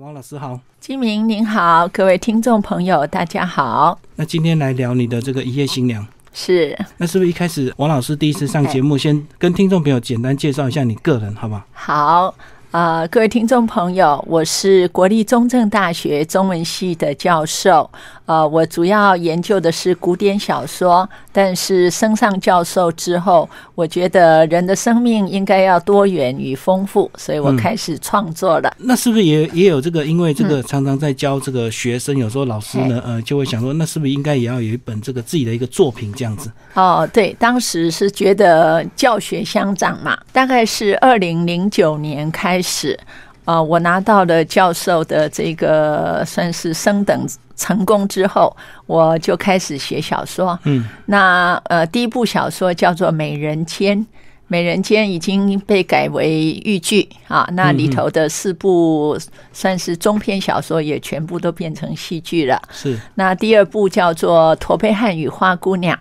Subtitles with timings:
[0.00, 3.96] 王老师好，金明您好，各位听众朋友大家好。
[4.16, 11.62] 那今天来聊你的这个一夜新娘，是那是不是一开始王老师第一次上节目，先跟听众朋友简单介绍一下你个人，好不好？
[11.72, 12.34] 好。
[12.72, 17.88] 呃，各位听众朋友，我是国立中正大学中文系的教授。
[18.26, 28.74] 呃，我主要研究的是古典小说，但是升上教授之后，我觉得人的生命应该要多元与丰富，所以我开始创作了。
[28.78, 30.06] 那是不是也也有这个？
[30.06, 36.50] 因为这个常常在教这个学生，有时候老师呢，呃，就会想说，那是不是应该也要有一本这个自己的一个作品这样子？
[36.72, 42.98] 哦，对，当时是觉得教学相长嘛，大概是二零零九年开始，
[43.44, 50.58] 呃，我拿到了教授的这个算是升等成功之后，我就开始写小说。
[50.64, 53.98] 嗯，那呃，第一部小说叫做《美人间》，
[54.48, 59.18] 《美人间》已经被改为豫剧啊，那里头的四部
[59.52, 62.60] 算是中篇小说也全部都变成戏剧了。
[62.70, 65.96] 是，那第二部叫做《驼背汉与花姑娘》。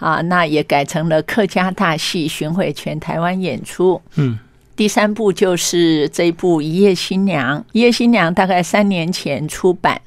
[0.00, 4.00] 啊，那也改成了客家大戏，巡回全台湾演出。
[4.14, 4.38] 嗯，
[4.76, 10.00] 第三部就是这一部《一夜新娘》，《一夜新娘》大概三年前出版。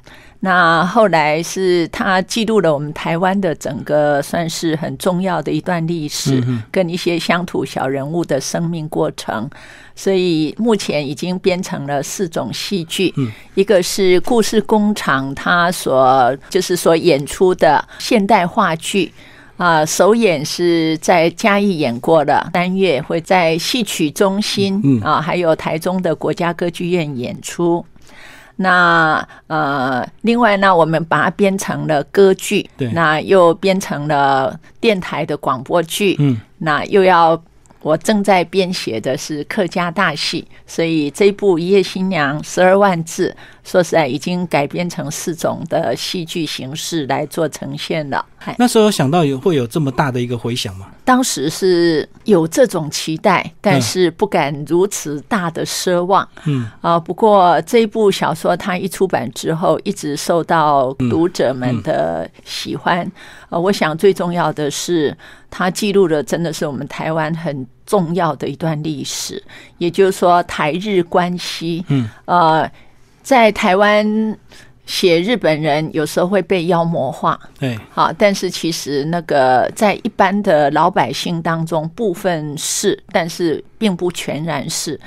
[0.43, 9.47] 那后来是他记录了我们台湾的整个算是很重要的一段历史，跟一些乡土小人物的生命过程。
[9.95, 13.13] 所以目前已经编成了四种戏剧，
[13.53, 19.13] 一个是故事工厂，它所就是所演出的现代话剧。
[19.57, 27.85] 啊，首演是在嘉义演过的，三月会在戏曲中心啊，还有台中的国家歌剧院演出。
[28.61, 37.41] 那呃，另外呢，我们把它编成了歌剧，对，那又编成了电台的广播剧，嗯，那又要。
[37.83, 48.25] 我正在编写的是客家大戏，所以这部《一夜新娘》十二万字，说实在已经改编成四种的戏剧形式来做呈现了。
[48.57, 50.87] 那时候想到有会有这么大的一个回响吗？
[51.05, 56.27] 当时是有这种期待，但是不敢如此大的奢望。
[56.45, 63.09] 嗯啊，不过这一部小说它一出版之后，一直受到读者们的喜欢。
[63.49, 65.15] 呃，我想最重要的是，
[65.51, 69.43] 它记录了真的是我们台湾很重要的一段历史，
[69.77, 71.85] 也就是说台日关系。
[71.89, 72.71] 嗯，呃，
[73.23, 74.37] 在台湾
[74.85, 84.99] 写日本人有时候会被妖魔化，对，好，但是其实那个在一般的老百姓当中，部分是，但是并不全然是。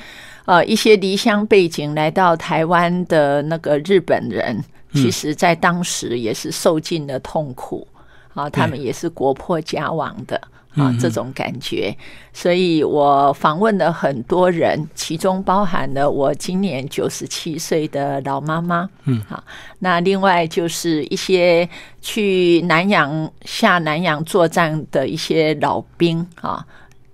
[0.46, 7.86] 呃，一些离乡背景来到台湾的那个日本人，其实在当时也是受尽了痛苦。
[8.34, 10.40] 啊，他们也是国破家亡的
[10.76, 11.96] 啊，这种感觉。
[12.32, 18.88] 所以我访问了很多人，其中包含了我今年九十七岁的老妈妈。
[19.04, 19.42] 嗯，好，
[19.78, 21.68] 那另外就是一些
[22.00, 26.64] 去南洋下南洋作战的一些老兵啊，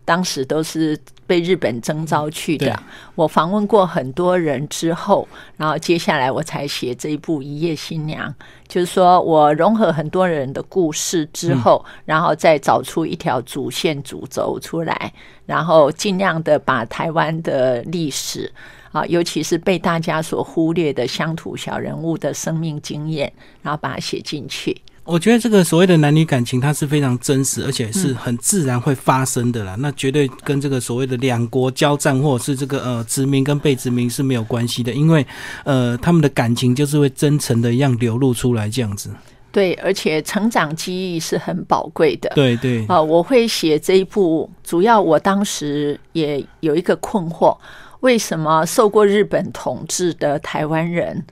[0.05, 0.99] 当时都是。
[1.31, 2.77] 被日本征召去的，
[3.15, 8.29] 我访问过很多人之后，然后接下来我才写这一部《一夜新娘》，
[8.67, 15.13] 就是说我融合很多人的故事之后，然后再找出一条主线主轴出来，
[15.47, 18.53] 然后尽量的把台湾的历史
[18.91, 24.77] 啊，尤其是被大家所忽略的乡土小人物的生命经验，然后把它写进去。
[25.05, 29.75] 我觉得这个所谓的男女感情，它是非常真实，而且是很自然会发生的啦。
[29.79, 35.27] 那绝对跟这个所谓的两国交战，或者是这个呃殖民跟被殖民是没有关系的，因为
[35.65, 39.11] 呃他们的感情就是会真诚的一样流露出来这样子。
[39.51, 42.31] 对，而且成长记忆是很宝贵的。
[42.37, 47.57] 对对啊，我会写这一部，主要我当时也有一个困惑：
[47.99, 51.25] 为什么受过日本统治的台湾人，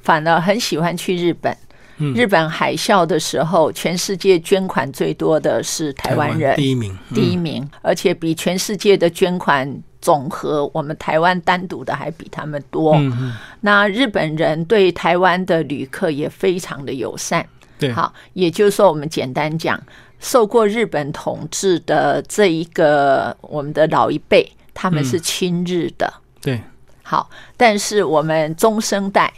[0.00, 1.54] 反而很喜欢去日本？
[2.14, 12.96] 日本海啸的时候，全世界捐款最多的是台湾人，第一名，第一名，而且比全世界的捐款总和，我们台湾单独的还比他们多。
[13.60, 17.44] 那日本人对台湾的旅客也非常的友善。
[17.78, 19.80] 对，好，也就是说，我们简单讲，
[20.20, 26.12] 受过日本统治的这一个我们的老一辈，他们是亲日的。
[26.40, 26.60] 对，
[27.02, 29.32] 好，但是我们中生代。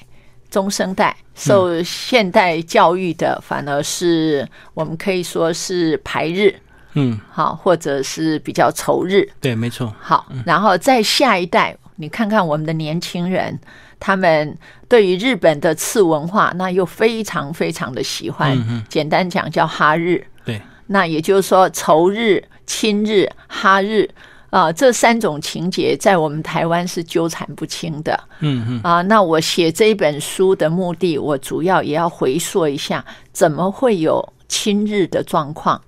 [0.51, 6.55] 中生代受现代教育的，反而是我们可以说是排日，
[6.95, 9.95] 嗯，好，或者是比较仇日，对，没错。
[10.01, 13.59] 好，然后在下一代，你看看我们的年轻人，
[13.99, 14.57] 他们
[14.89, 18.85] 对于日本的次文化，那又非常非常的喜欢。
[18.89, 20.61] 简单讲叫哈日，对。
[20.89, 24.11] 那也就是说，仇日、亲日、哈日，
[24.51, 28.19] 啊，这三种情节在我们台湾是纠缠不清的。
[28.41, 35.81] 嗯嗯啊，那我写这一本书的目的，我主要也要回溯一下，怎么会有亲日的状况？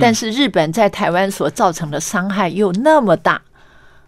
[0.00, 3.40] 但是日本在台湾所造成的伤害又那么大，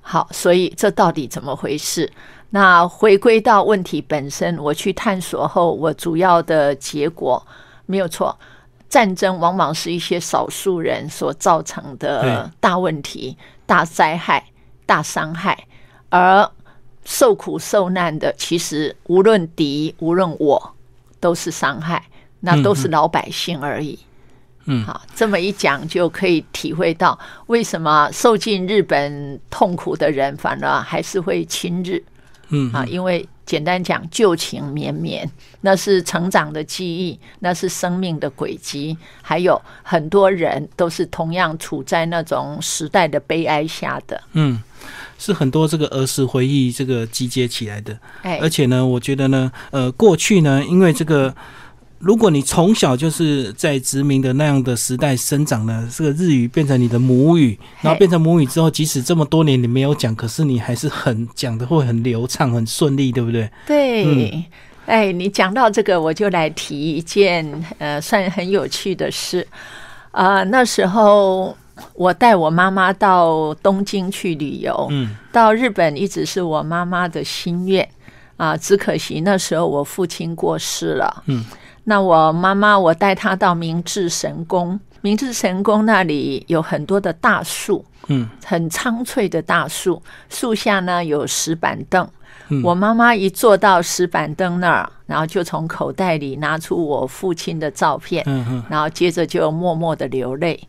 [0.00, 2.10] 好，所以这到底怎么回事？
[2.50, 7.46] 那回归到问题本身，我去探索后，我主要的结果
[7.84, 8.36] 没有错。
[8.88, 13.36] 战争往往是一些少数人所造成的大问题、
[13.68, 14.42] 大灾害、
[14.86, 15.66] 大伤害，
[16.08, 16.50] 而
[17.04, 20.74] 受苦受难的，其实无论敌无论我，
[21.20, 22.02] 都是伤害，
[22.40, 23.98] 那都是老百姓而已。
[24.64, 27.18] 嗯，好，这么一讲就可以体会到
[27.48, 32.02] 为什么受尽日本痛苦的人，反而还是会亲日。
[32.48, 35.26] 嗯啊，因为简单讲，旧情绵绵，
[35.62, 44.22] 那是成长的记忆，那是生命的轨迹，还有很多人都是同样处在那种时代的悲哀下的。
[44.34, 44.62] 嗯，
[45.18, 47.98] 是很多这个儿时回忆这个集结起来的。
[48.20, 51.34] 哎，而且呢，我觉得呢，呃，过去呢，因为这个。
[51.98, 63.50] 如果你从小就是在殖民的那样的时代生长呢，这个日语变成你的母语，然后变成母语之后，即使这么多年你没有讲，可是你还是很讲的会很流畅、很顺利，对不对？
[63.66, 64.44] 对，
[64.86, 67.44] 哎，你讲到这个，我就来提一件
[67.78, 69.44] 呃，算很有趣的事
[70.12, 70.44] 啊。
[70.44, 71.56] 那时候
[71.94, 77.86] 我带我妈妈到东京去旅游，嗯，到日本一直是我妈妈的心愿
[78.36, 81.44] 啊，只可惜那时候我父亲过世了，嗯。
[81.88, 84.78] 那我妈妈，我带她到明治神宫。
[85.00, 92.06] 明治神宫那里有很多的大树，嗯，很苍翠的大树，树下呢有石板凳。
[92.50, 100.60] 嗯我妈妈一坐到石板凳那儿，然后就从口袋里拿出我父亲的照片，嗯嗯然后接着就默默的流泪。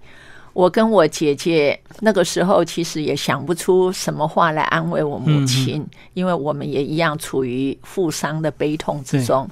[0.54, 9.50] 我跟我姐姐那个时候其实也想不出什么话来安慰我母亲，因为我们也一样处于负伤的悲痛之中。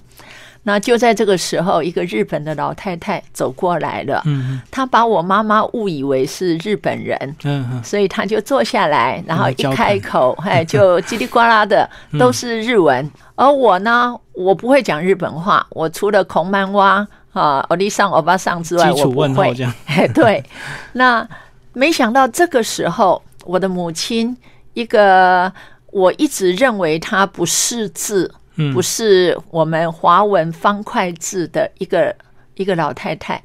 [0.67, 4.21] 那就在这个时候，一个日本的老太太走过来了。
[4.25, 13.09] 嗯她把我妈妈误以为是日本人，嗯嗯所以她就坐下来，然后一开口，哎，就叽里呱啦的 都是日文。
[13.35, 19.63] 而我呢，我不会讲日本话，我除了孔曼蛙啊、欧丽桑、欧巴桑之外，我不会问候这。
[19.63, 20.43] 样， 哎，对，
[20.91, 21.25] 那
[21.71, 24.35] 没想到这个时候，我的母亲
[24.73, 25.49] 一个
[25.93, 32.13] 我一直认为她不识字，嗯不是我们华文方块字的一个
[32.55, 33.41] 一个老太太。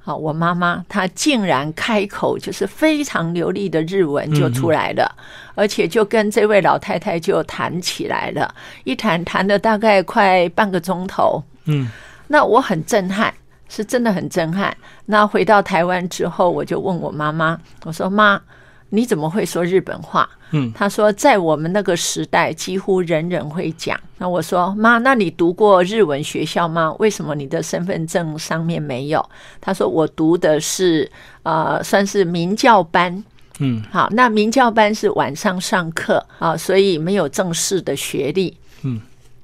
[0.00, 5.10] 好，我妈妈她竟然开口就是非常流利的日文就出来了，
[5.54, 11.42] 而且就跟这位老太太就谈起来了，一谈谈了大概快半个钟头。
[11.64, 11.88] 嗯
[12.26, 13.32] 那我很震撼，
[13.68, 14.76] 是真的很震撼。
[15.06, 18.40] 那回到台湾之后，我就问我妈妈，我说：“妈，
[18.90, 26.94] 你怎么会说日本话？”嗯她说：“在我们那个时代，几乎人人会讲。”那我说：“妈，那你读过日文学校吗？
[27.00, 29.22] 为什么你的身份证上面没有？”
[29.60, 31.10] 他说：“我读的是
[31.42, 33.22] 呃，算是民教班。”
[33.60, 38.56] 嗯好，那民教班是晚上上课啊，所以没有正式的学历。
[38.82, 39.00] 嗯，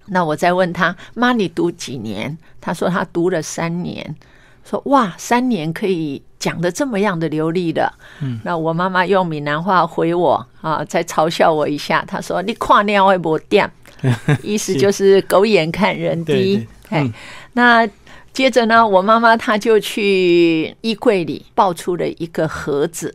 [0.06, 2.36] 那我再问他，妈，你读几年？
[2.60, 4.16] 他说他读了三年。
[4.64, 7.92] 说哇，三年可以讲的这么样的流利的。
[8.20, 12.04] 嗯，那我妈妈用闽南话回我啊，再嘲笑我一下。
[12.06, 13.68] 她说你跨尿会不掉，
[14.42, 16.98] 意思就是狗眼看人低对。
[16.98, 17.12] 哎嗯，
[17.54, 17.88] 那
[18.32, 23.14] 接着呢，我妈妈她就去衣柜里抱出了一个盒子，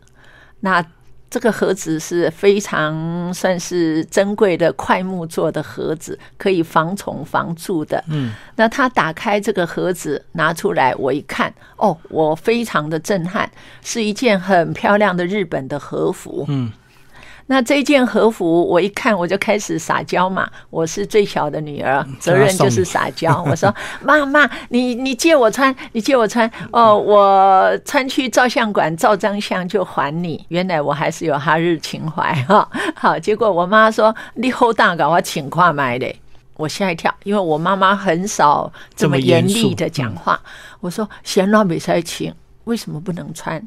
[0.59, 0.85] 那
[1.35, 8.01] 这个盒子是非常算是珍贵的块木做的盒子，可以防虫防蛀的。
[8.07, 13.51] 嗯，那他打开这个盒子拿出来，我一看，哦，我非常的震撼，
[13.83, 16.45] 是一件很漂亮的日本的和服。
[16.47, 16.71] 嗯
[17.47, 20.49] 那这件和服，我一看我就开始撒娇嘛。
[20.71, 23.43] 我是最小的女儿，嗯责任就是撒娇。
[23.47, 32.67] 我说：“妈妈，你你借我穿，你借我穿哦，我穿去照相馆照张相就还你。”原来我还是有哈日情怀哈。
[32.97, 36.11] 好，结果我妈说：“你好大搞，我请跨买的。”
[36.57, 40.39] 我吓一跳，因为我妈妈很少这么严厉的讲话。
[40.79, 42.33] 我说：“闲乱比赛请，
[42.63, 43.61] 为什么不能穿？”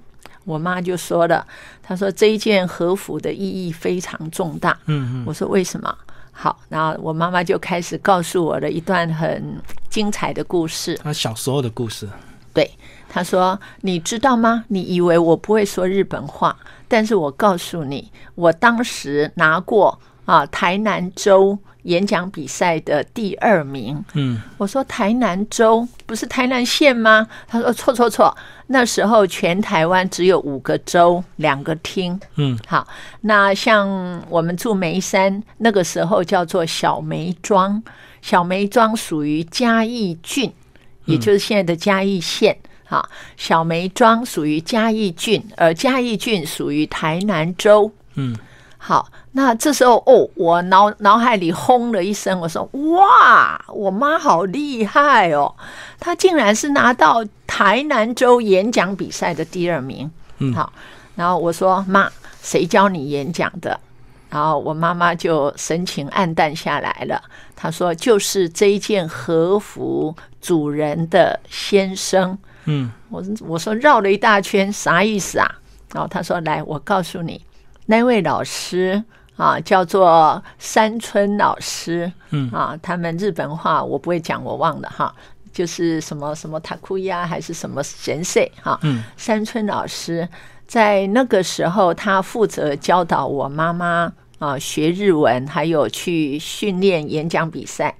[0.48, 1.46] 我妈就说了，
[1.82, 4.76] 她说这一件和服的意义非常重大。
[4.86, 5.94] 嗯嗯我说为什么？
[6.32, 10.94] 好，然后我妈妈就开始告诉我了一段很精彩的故事。
[11.02, 12.08] 她小时候的故事，
[12.54, 12.70] 对，
[13.08, 14.64] 她说：“你知道吗？
[14.68, 24.04] 你以为我不会说日本话，但是我告诉你，我当时拿过啊，台南州演讲比赛的第二名。
[24.12, 27.26] 嗯，我说台南州不是台南县吗？
[27.46, 32.20] 他说错错错，那时候全台湾只有五个州，两个厅。
[32.36, 32.86] 嗯，好，
[33.22, 33.88] 那像
[34.28, 37.82] 我们住眉山，那个时候叫做小梅庄，
[38.20, 40.52] 小梅庄属于嘉义郡，
[41.06, 42.54] 也就是现在的嘉义县。
[42.84, 43.08] 好，
[43.38, 47.90] 小梅庄属于嘉义郡，而嘉义郡属于台南州。
[48.16, 48.36] 嗯，
[48.76, 49.08] 好，
[49.40, 55.54] 那这时候哦，我脑脑海里轰了一声，我说：“哇，我妈好厉害哦，
[56.00, 60.72] 她竟然是拿到台南州演讲比赛的第二名。”嗯好，
[61.14, 62.10] 然后我说：“妈，
[62.42, 63.78] 谁教你演讲的？”
[64.28, 67.22] 然后我妈妈就神情暗淡下来了。
[67.54, 75.48] 她说：“就是这一件和服主人的先生。”嗯，我我说绕了一大圈，啥意思啊？
[75.94, 77.40] 然后她说：“来，我告诉你，
[77.86, 79.04] 那位老师
[79.38, 82.50] 啊，叫做山村老师，嗯。
[82.50, 85.14] 啊，他们日本话我不会讲，我忘了哈，
[85.50, 90.28] 就是什么什么塔库亚还是什么神社哈，嗯，山村老师
[90.66, 97.96] 在那个时候，他负责教导我妈妈啊学日文，还有去训练演讲比赛，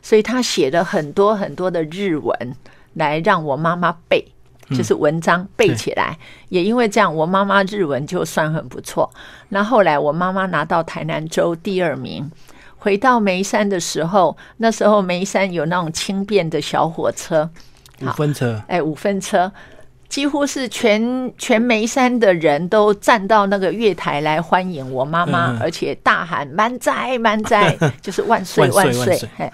[0.00, 2.56] 所以他写了很多很多的日文。”
[2.94, 4.32] 来让我妈妈背，
[4.70, 6.16] 就是文章背起来。
[6.48, 9.10] 也因为这样，我妈妈日文就算很不错。
[9.50, 12.30] 那后来我妈妈拿到台南州第二名。
[12.82, 17.50] 回到眉山的时候，那时候眉山有那种轻便的小火车，
[18.00, 19.52] 五分车，哎，五分车，
[20.08, 29.28] 几乎是全全眉山的人都站到那个月台来欢迎我妈妈，嗯而且大喊“满载满载 ”，就是万岁万岁万岁万岁！
[29.36, 29.52] 嘿，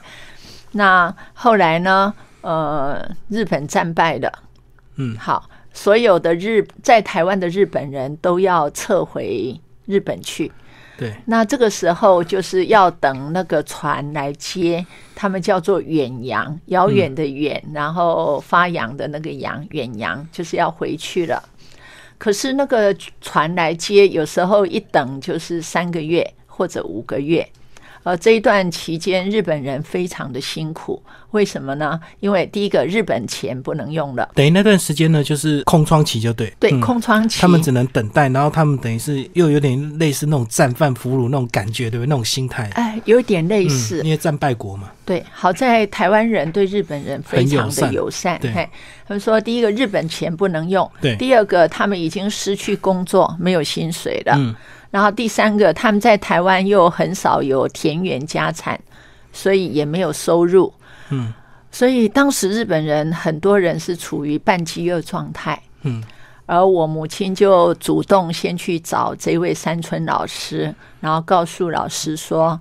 [0.71, 2.15] 那后来呢？
[2.43, 4.33] 呃，日本战败了，
[4.97, 10.51] 嗯，好，所有的日在台湾的日本人都要撤回日本去。
[10.99, 14.85] 对，那这个时候就是要等那个船来接，
[15.15, 21.43] 他们叫做远洋，遥远的远，然后发扬的那个洋，远洋就是要回去了。
[22.17, 27.47] 可是那个船来接，有时候一等就是三个月或者五个月。
[28.07, 31.99] 呃，这一段期间，日本人非常的辛苦，为什么呢？
[32.21, 36.81] 因为第一个，日本钱不能用了，等于那段时间呢，就是空窗期，就对，对，嗯。
[36.81, 42.09] 空窗期，他们只能等待，然后他们等于是又有点类似那种战犯俘虏那种感觉，对不对？
[42.09, 48.39] 那种心态，哎，有一点类嗯，似，因为战败国嘛，对，好在台湾人对日本人非常的友善。
[48.41, 48.53] 对。
[48.53, 48.69] 嘿，
[49.09, 51.17] 他们说，第一个日本钱不能用，对。
[51.17, 54.35] 第二个他们已经失去工作，没有薪水了。
[54.39, 54.55] 嗯，
[54.97, 58.81] 然后第三个，他们在台湾又很少有田园家产，
[59.31, 60.73] 所以也没有收入。
[61.11, 61.35] 嗯，
[61.71, 65.61] 所以当时日本人很多人是处于半饥饿状态。
[65.83, 66.03] 嗯，
[66.47, 72.59] 而我母亲就主动先去找这位山村老师，然后告诉老师说：“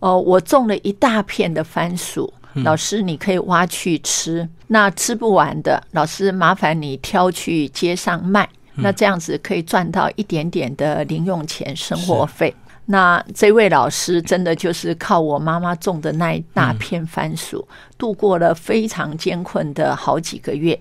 [0.00, 4.46] 哦，我种了一大片的番薯，老师你可以挖去吃。
[4.66, 8.46] 那吃不完的，老师麻烦你挑去街上卖。
[8.78, 12.54] 那这样子可以赚到一点点的零用钱、生活费。”
[12.90, 17.68] 那这位老师真的就是靠我妈妈种的那一大片番薯，
[17.98, 20.80] 度过了非常艰困的好几个月。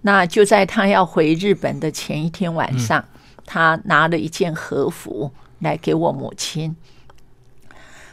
[0.00, 3.04] 那就在他要回日本的前一天晚上，
[3.44, 6.74] 他拿了一件和服来给我母亲。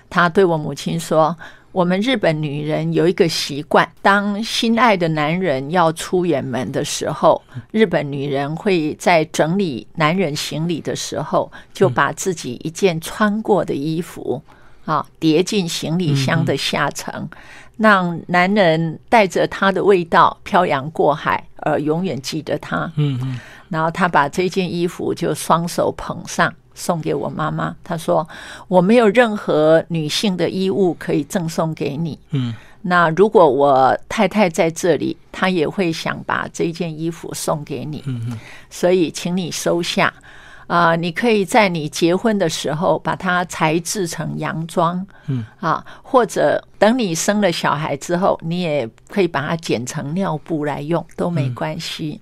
[0.10, 1.38] 他对我母亲说
[1.72, 14.42] ：“我们日本女人有一个习惯，当心爱的男人要出远门的时候，日本女人会在整理男人行李的时候，就把自己一件穿过的衣服
[14.86, 17.30] 啊叠进行李箱的下层，
[17.78, 22.92] 让男人带着他的味道漂洋过海，而永远记得他。
[22.98, 27.76] 嗯嗯，然后她把这件衣服就双手捧上，送给我妈妈。
[27.84, 28.28] 她说
[28.68, 32.18] ：“我没有任何女性的衣物可以赠送给你。
[32.32, 38.04] 嗯，那如果我太太在这里，她也会想把这件衣服送给你。
[38.70, 40.12] 所以请你收下。
[40.68, 52.22] 啊、你可以在你结婚的时候把它裁制成洋装，嗯啊，或者等你生了小孩之后，你也可以把它剪成尿布来用，都没关系。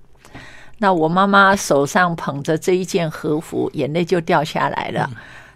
[0.80, 5.10] 那我妈妈手上捧着这一件和服，眼泪就掉下来了。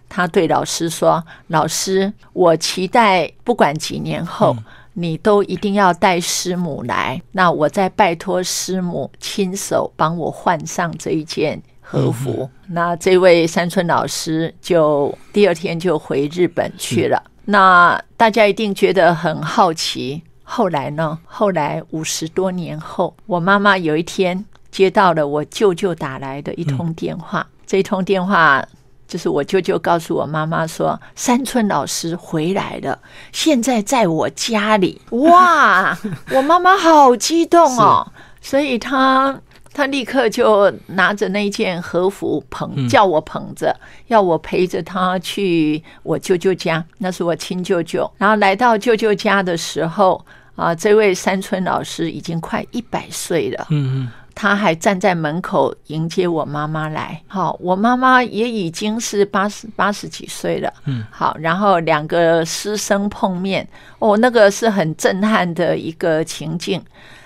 [0.08, 4.56] 她对老师说：“老师，我期待不管几年后，
[4.94, 7.20] 你都一定要带师母来。
[7.32, 12.48] 那我再拜托师母亲手帮我换上这一件和服。
[12.68, 17.24] 那这位山村老师就第二天就回日本去了。
[17.46, 21.18] 那大家一定觉得很好奇，后来呢？
[21.26, 28.68] 后来五十多年后，我妈妈有一天接到了我舅舅打来的一通电话，这一通电话
[29.08, 32.98] 就是我舅舅告诉我妈妈说，山村老师回来了，
[33.32, 35.00] 现在在我家里。
[35.12, 35.96] 哇，
[36.34, 38.12] 我妈妈好激动哦，
[38.42, 39.40] 所以她
[39.72, 48.12] 她立刻就拿着那件和服捧，叫我捧着，要我陪着她去我舅舅家，那是我亲舅舅。
[48.18, 50.26] 然后来到舅舅家的时候，
[50.56, 53.68] 啊，这位山村老师已经快一百岁了。
[53.70, 54.12] 嗯嗯。
[54.36, 63.68] 他还站在门口迎接我妈妈来，好，我妈妈也已经是八十八十几岁了，嗯，好，然后两个师生碰面，
[64.00, 66.84] 哦，那个是很震撼的一个情境，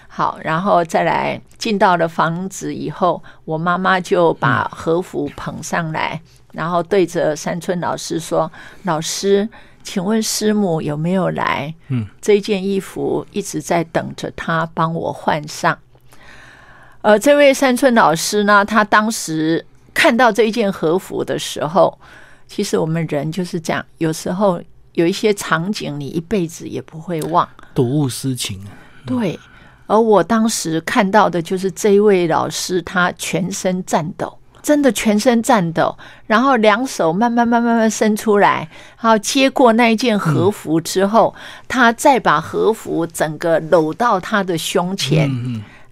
[0.08, 6.22] 好，然后再来进到了房子以后，我妈妈就把和服捧上来，
[6.52, 8.52] 然后对着山村老师说
[8.84, 9.48] ：“老师，
[9.82, 11.74] 请问师母有没有来？
[11.88, 15.78] 嗯，这件衣服一直在等着他帮我换上。”
[17.02, 21.98] 呃，这位山村老师呢，他当时看到这一件和服的时候，
[22.48, 24.62] 其实我们人就是这样，有时候
[24.94, 28.60] 有一些场景，你一辈子也不会忘，睹物思情。
[29.06, 29.40] 对，
[29.86, 38.70] 而我当时看到的就是这一位老师，他全身颤抖，真的全身颤抖，然后两手慢慢慢慢慢伸出来，
[39.02, 41.34] 然后接过那一件和服之后，
[41.70, 45.32] 他再把和服整个搂到他的胸前。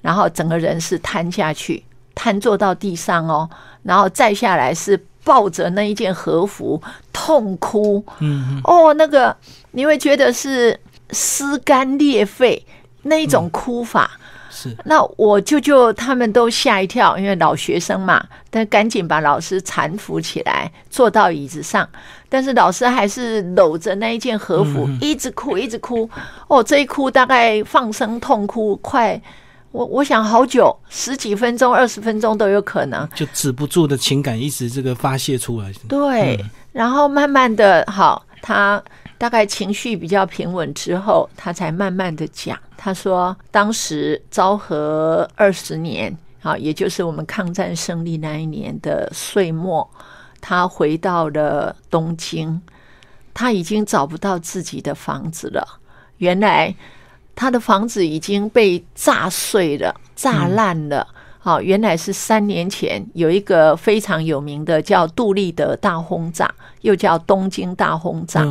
[0.05, 1.83] 然后整个人是瘫下去，
[2.13, 3.49] 瘫坐到地上哦，
[3.81, 6.79] 然后再下来是抱着那一件和服
[7.11, 9.35] 痛哭，嗯，哦，那个
[9.71, 12.63] 你会觉得是撕肝裂肺
[13.01, 14.11] 那一种哭法，
[14.51, 14.77] 是。
[14.85, 21.89] 那我舅舅他们都吓一跳，因为老学生嘛，但赶紧把老师搀扶起来，坐到椅子上，
[22.29, 26.07] 但是老师还是搂着那一件和服，一直哭，一直哭，
[26.47, 29.19] 哦，这一哭大概放声痛哭快。
[29.75, 35.69] 我我想好久，十几分钟、二十分钟都有可能，就止不住的情感一直这个发泄出来。
[35.89, 36.39] 对，
[36.71, 38.81] 然后慢慢的，好，他
[39.17, 42.57] 大概情绪比较平稳之后，他才慢慢的讲。
[42.77, 49.85] 他说，当时昭和二十年，啊，也就是我们抗战胜利那一年的岁末，
[50.39, 52.61] 他回到了东京，
[53.33, 55.81] 他已经找不到自己的房子了。
[56.19, 56.73] 原来。
[57.35, 61.05] 他的房子已经被炸碎了、炸烂了。
[61.37, 68.43] 好，原来是三年前有一个非常有名的叫杜立德大轰炸，又叫东京大轰炸。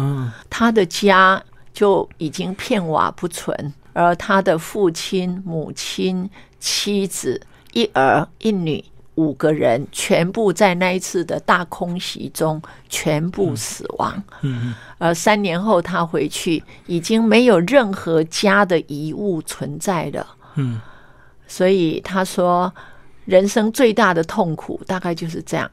[0.49, 6.31] 他的家就已经片瓦不存，而他的父亲、母亲、
[6.61, 7.41] 妻子、
[7.73, 8.85] 一儿一女。
[9.17, 14.23] 五个人全部在那一次的大空袭中全部死亡。
[14.43, 20.27] 嗯而三年后他回去，已经没有任何家的遗物存在了。
[20.57, 20.81] 嗯。
[21.47, 22.73] 所以他说，
[23.25, 25.71] 人生最大的痛苦大概就是这样。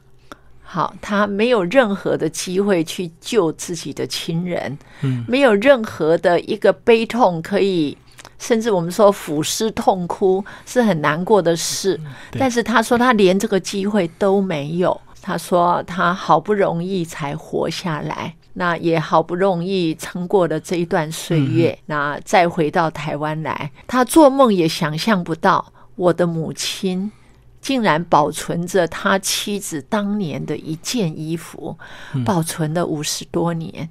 [0.62, 4.78] 好，他没有任何的机会去救自己的亲人。
[5.00, 5.24] 嗯。
[5.26, 7.96] 没有任何的一个悲痛可以。
[8.42, 11.98] 甚至我们说俯尸痛哭是很难过的事，
[12.32, 15.00] 但是他说他连这个机会都没有。
[15.20, 27.12] 他说他好不容易才活下来，那也好不容易撑过了这一段岁月，那再回到台湾来，他做梦也想象不到，我的母亲
[27.60, 31.78] 竟然保存着他妻子当年的一件衣服，
[32.24, 33.88] 保存了五十多年。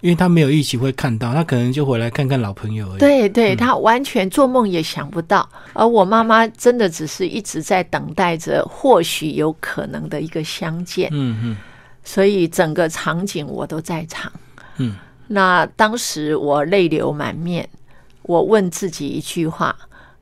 [0.00, 2.98] 因为他没有一起会看到，他可能就回来看看老朋友而已。
[2.98, 5.48] 对，对他完全做梦也想不到。
[5.72, 11.08] 而我妈妈真的只是一直在等待着，或许有可能的一个相见。
[11.12, 11.56] 嗯嗯。
[12.04, 14.32] 所以整个场景我都在场。
[14.76, 14.96] 嗯。
[15.26, 17.68] 那当时我泪流满面，
[18.22, 19.76] 我问自己一句话：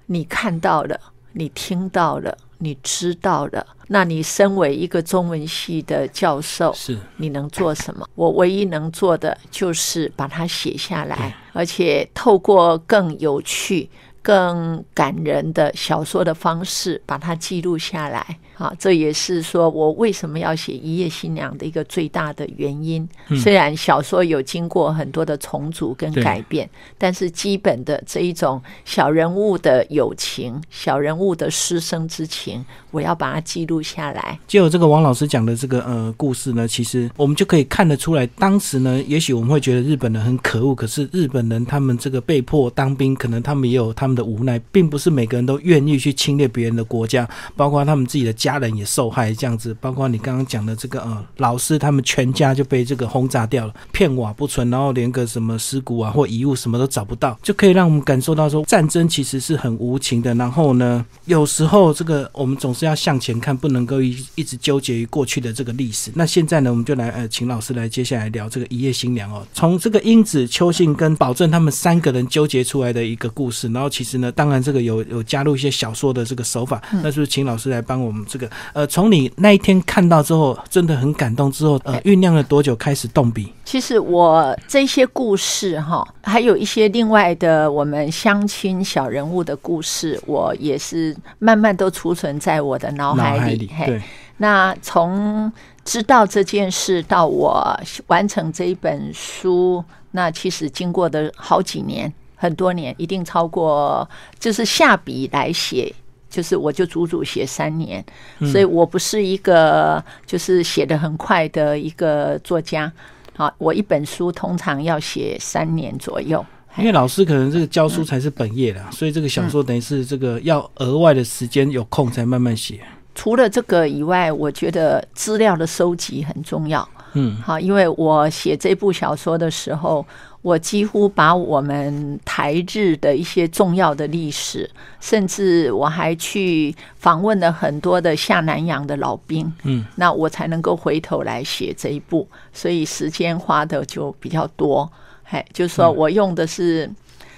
[0.07, 0.99] 你看到了，
[1.37, 3.64] 你听到了，你知道了。
[3.88, 8.09] 那你身为一个中文系的教授，是你能做什么？
[8.14, 13.88] 我唯一能做的就是把它写下来，而且透过更有趣。
[14.22, 18.37] 更感人的小说的方式，把它记录下来。
[18.57, 23.09] 啊，这也是说我为什么要写《一夜新娘》的一个最大的原因。
[23.42, 34.37] 虽然小说有经过很多的重组跟改变，但是基本的这一种小人物的友情、小人物的师生之情，我要把它记录下来。
[34.49, 44.16] 就有这个王老师讲的这个呃故事呢，其实我们就可以看得出来，当时呢，也许我们会觉得日本人很可恶，可是日本人他们这个被迫当兵，可能他们也有他们。
[44.16, 60.33] 的无奈，并不是每个人都愿意去侵略别人的国家，包括他们自己的家人也受害，这样子，包括你刚刚讲的这个呃，老师他们全家就被这个轰炸掉了，片瓦不存，然后连个什么尸骨啊或遗物什么都找不到，就可以让我们感受到说战争其实是很无情的。
[60.37, 66.13] 然后呢，有时候这个我们总是要向前看，不能够一一直纠结于过去的这个历史。
[66.15, 73.67] 那现在呢，我们就来呃，请老师来接下来聊这个一夜新娘哦，从这个英子、邱信跟保证他们三个人纠结出来的一个故事。
[73.69, 83.51] 然后其实呢，当然这个有有加入一些小说的这个手法，那是不是请老师来帮我们这个呃，从你那一天看到之后，真的很感动之后，呃，酝酿了多久开始动笔？
[83.64, 93.70] 其实我这些故事哈，还有一些另外的我们相亲小人物的故事，我也是慢慢都储存在我的脑海里。
[93.87, 94.03] 对，
[94.37, 95.51] 那从
[95.83, 104.07] 知道这件事到我完成这一本书，那其实经过的好几年，很多年，一定超过，
[104.38, 105.94] 就是下笔来写。
[106.37, 108.05] 就是我就足足写三年，
[108.53, 112.92] 所以我不是一个就是写的很快的一个作家。
[113.35, 116.44] 好，我一本书通常要写三年左右。
[116.77, 122.81] 因为老师可能这个教书才是本业啦，所以这个小说等于是这个要额外的时间有空才慢慢写。
[123.14, 126.87] 除了这个以外，我觉得资料的收集很重要。
[127.14, 130.05] 嗯，好，因为我写这部小说的时候。
[130.47, 144.89] 我几乎把我们台日的一些重要的历史，甚至我还去访问了很多的下南洋的老兵，嗯，那我才能够回头来写这一部，所以时间花的就比较多。
[145.25, 146.89] 嘿，就是说我用的是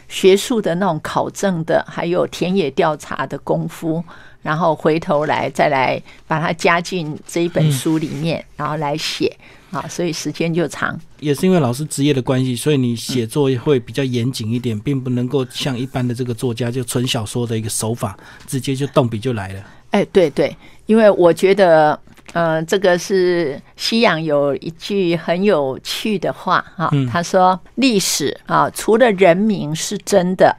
[0.06, 4.04] 学术的那种考证的，还有田野调查的功夫，
[4.42, 9.34] 然后回头来再来把它加进这一本书里面，然后来写。
[9.70, 19.62] 啊，所以时间就长，也是因为老师职业的关系，所以你写作会比较严谨一点，并不能够像一般的这个作家就纯小说的一个手法，直接就动笔就来了。
[19.90, 21.98] 哎，对对，因为我觉得，
[22.32, 30.56] 呃，这个是西洋有一句很有趣的话啊，他说：“历史啊，除了人名是真的，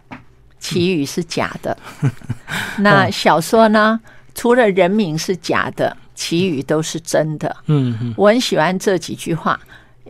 [0.60, 1.78] 其余是假的。
[2.80, 4.00] 那小说呢，
[4.36, 7.56] 除了人名是假的。”其余都是真的。
[7.68, 9.58] 嗯，我很喜欢这几句话，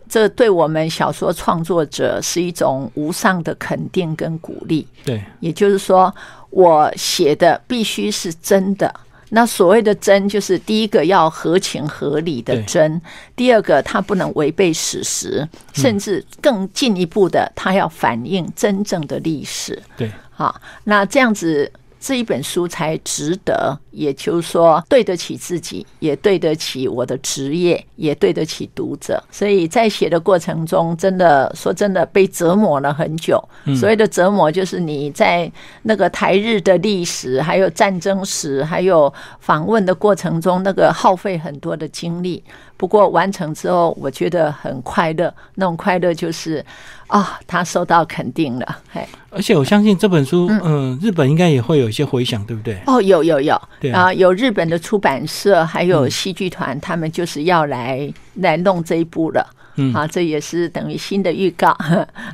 [0.10, 4.88] 这对我们小说创作者是一种无上的肯定跟鼓励。
[5.06, 6.12] 对，也就是说，
[6.50, 8.92] 我写的必须是真的。
[9.30, 13.00] 那所谓的真，就是第一个要合情合理的真，
[13.36, 19.80] 第二个它不能违背史实，甚至更进一步的，它要反映真正的历史。
[19.96, 21.72] 对，好，那这样子。
[22.00, 29.22] 这一本书才值得，也就是说对得起自己，也对得起我的职业，也对得起读者。
[29.30, 33.44] 所以在写的过程中，真的说真的被折磨了很久。
[33.78, 35.52] 所谓的折磨，就是你在
[35.84, 42.44] 那个台日的历史，还有战争史，还有访问的过程中，那个耗费很多的精力。
[42.80, 45.34] 不过完成之后，我觉得很快乐。
[45.56, 46.66] 那种快乐就是
[47.08, 48.78] 啊，他受到肯定了。
[48.90, 52.80] 嘿，而且我相信这本书，嗯，日本应该也会有一些回响，对不对？
[52.88, 59.46] 哦，有有有，对啊，有日本的出版社，还有戏剧团，他们就是要来来弄这一部了。
[59.76, 61.78] 嗯，啊，这也是等于新的预告。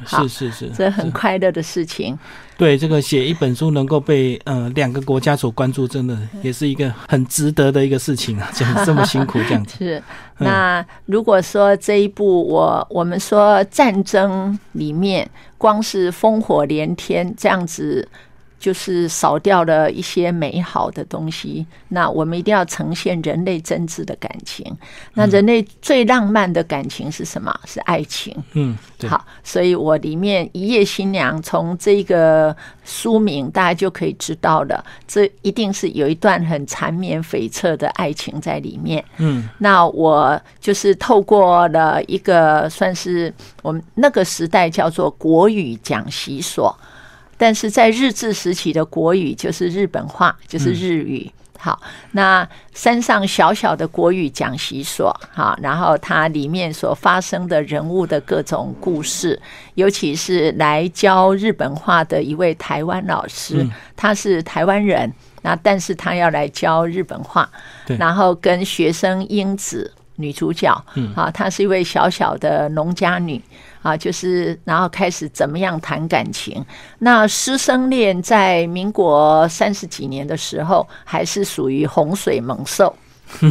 [0.05, 2.15] 是是是，这很快乐的事情。
[2.57, 8.49] 对这个写一本书能够被呃两个国家所关注，真的也是一个很值得的一个事情啊！
[8.53, 9.77] 这样这么辛苦这样子。
[9.83, 10.01] 是
[10.37, 18.07] 那如果说这一部我我们说战争里面光是烽火连天这样子。
[18.59, 21.65] 就是少掉了一些美好的东西。
[21.89, 24.65] 那我们一定要呈现人类真挚的感情。
[25.13, 27.53] 那人类最浪漫的感情是什么？
[27.65, 28.35] 是爱情。
[28.53, 39.03] 嗯，好，所以我里面《一夜新娘》从这个书名大家就可以知道了，这一定是有一段很缠绵悱恻的爱情在里面。
[39.17, 46.75] 嗯，那我就是透过了一个算是我们那个时代叫做国语讲习所。
[47.37, 51.31] 但是在日治时期的国语就是日本话，就是日语。
[51.57, 59.41] 好，那山上小小的国语讲习所，好，然后它里面所发生的人物的各种故事，
[59.73, 67.49] 尤其是来教日本话的一位台湾老师，他是台湾人，那但是他要来教日本话，
[67.97, 73.41] 然后跟学生英子女主角，嗯，啊，她是一位小小的农家女。
[73.85, 76.65] 啊，就是然后开始怎么样谈感情？
[76.97, 82.95] 那师生恋在民国三十几年的时候，还是属于洪水猛兽，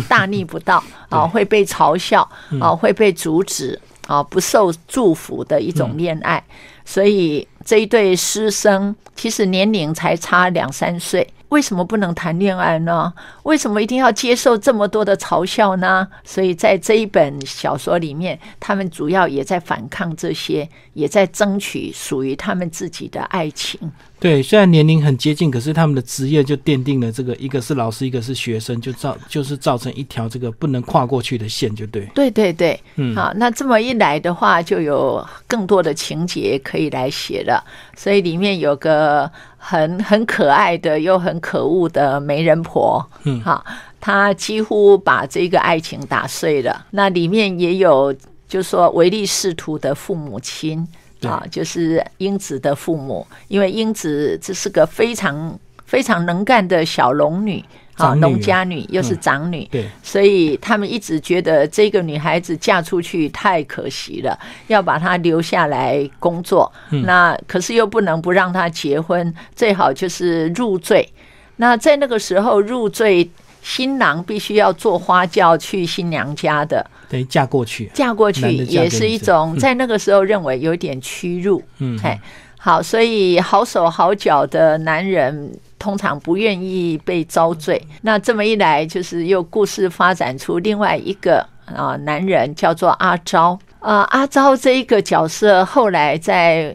[0.08, 2.28] 大逆不道 啊，会被嘲笑
[2.60, 6.42] 啊，会被阻止啊，不受祝福的一种恋爱。
[6.84, 11.24] 所以这一对师生其实年龄才差两三岁。
[11.54, 13.14] 为什么不能谈恋爱呢？
[13.44, 16.08] 为什么一定要接受这么多的嘲笑呢？
[16.24, 23.78] 所以在这一本小说里面，他们主要也在反抗这些，也在争取属于他们自己的爱情。
[24.24, 32.06] 对，虽然年龄很接近，可是他们的职业就奠定了这个，一个是老师，一个是学生，就造就是造成一条这个不能跨过去的线，就对。
[32.14, 37.62] 对对对，嗯好，那这么一来的话，就有更多的情节可以来写了。
[37.94, 43.62] 所以里面有个很很可爱的又很可恶的媒人婆，嗯好，
[44.00, 46.86] 她几乎把这个爱情打碎了。
[46.92, 48.10] 那里面也有，
[48.48, 57.64] 就是说唯利是图的父母亲对啊，就是英子的父母，因为英子这是个非常非常能干的小龙女。
[57.96, 66.72] 啊，农家女又是嗯长女，对，所以他们一直觉得这个女孩子嫁出去太可惜了，要把她留下来工作。
[67.04, 71.08] 那可是又不能不让她结婚，最好就是入赘。
[71.54, 73.30] 那在那个时候入赘，
[73.62, 76.84] 新郎必须要坐花轿去新娘家的，
[77.22, 77.90] 嫁过去。
[77.94, 81.62] 嫁过去也是一种在那个时候认为有点屈辱。
[81.78, 82.18] 嗯，嘿，
[82.58, 87.80] 好，所以好手好脚的男人通常不愿意被遭罪。
[88.02, 93.58] 那这么一来，就是又故事发展出另外一个啊男人，叫做阿昭。
[93.80, 96.74] 啊，阿昭这一个角色后来在。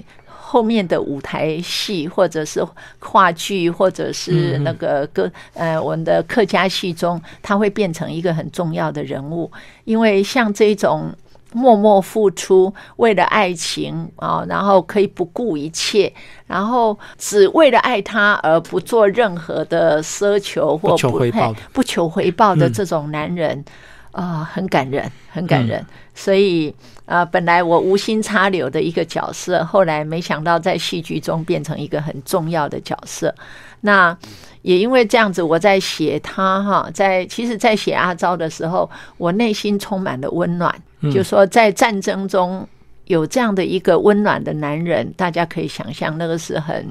[0.52, 2.66] 后面的舞台戏，或者是
[2.98, 9.52] 话剧，或者是那个歌，呃，我们的客家戏中，他会变成一个很重要的人物。
[9.86, 11.14] 因为像这种
[11.54, 16.12] 默默付出，为了爱情啊，然后可以不顾一切，
[16.48, 23.64] 然后只为了爱他而不做任何的奢求或不求回报的嘿不求回报的嗯这种男人。
[24.12, 25.86] 啊、很感人，很感人。
[26.22, 26.70] 所以
[27.06, 33.34] 啊、呃本来我无心插柳的一个角色，后来没想到在戏剧中变成一个很重要的角色。
[33.80, 34.16] 那
[34.62, 40.76] 也因为这样子，我在写他哈，在其实，在写阿昭的时候，我内心充满了温暖。
[41.14, 42.68] 就说在战争中
[43.06, 46.86] 有这样的一个温暖的男人，大家可以想象，那个是很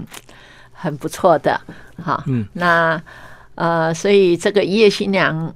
[0.73, 1.61] 很不错的
[2.03, 2.25] 哈。
[2.27, 2.99] 嗯，那
[3.57, 5.55] 呃，所以这个一夜新娘。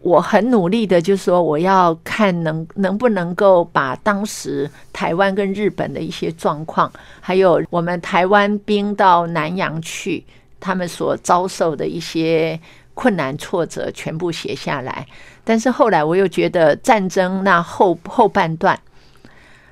[0.00, 10.24] 我很努力的，就是说我要看能能不能够把当时台湾跟日本的一些状况，还有我们台湾兵到南洋去，
[10.60, 12.58] 他们所遭受的一些
[12.94, 15.06] 困难挫折，全部写下来。
[15.44, 18.78] 但是后来我又觉得战争那后后半段，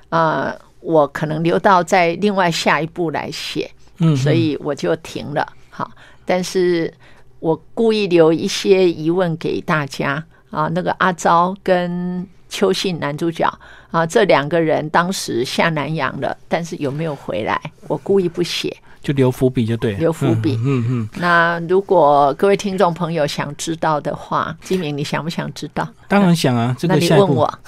[0.09, 5.47] 呃，我可能留到在另外下一步来写，嗯，所以我就停了。
[5.69, 5.89] 好，
[6.25, 6.93] 但是
[7.39, 10.69] 我故意留一些疑问给大家啊。
[10.73, 13.47] 那个阿昭跟邱信男主角
[13.91, 17.59] 啊，这两个人当时下南洋了，但是有没有回来？
[17.87, 18.75] 我故意不写。
[19.01, 20.55] 就留伏笔就对了，留伏笔。
[20.55, 25.87] 嗯嗯嗯，那如果各位听众朋友想知道的话，金明，你想不想知道？
[26.07, 27.59] 当然想啊，这那个下一步，你问我，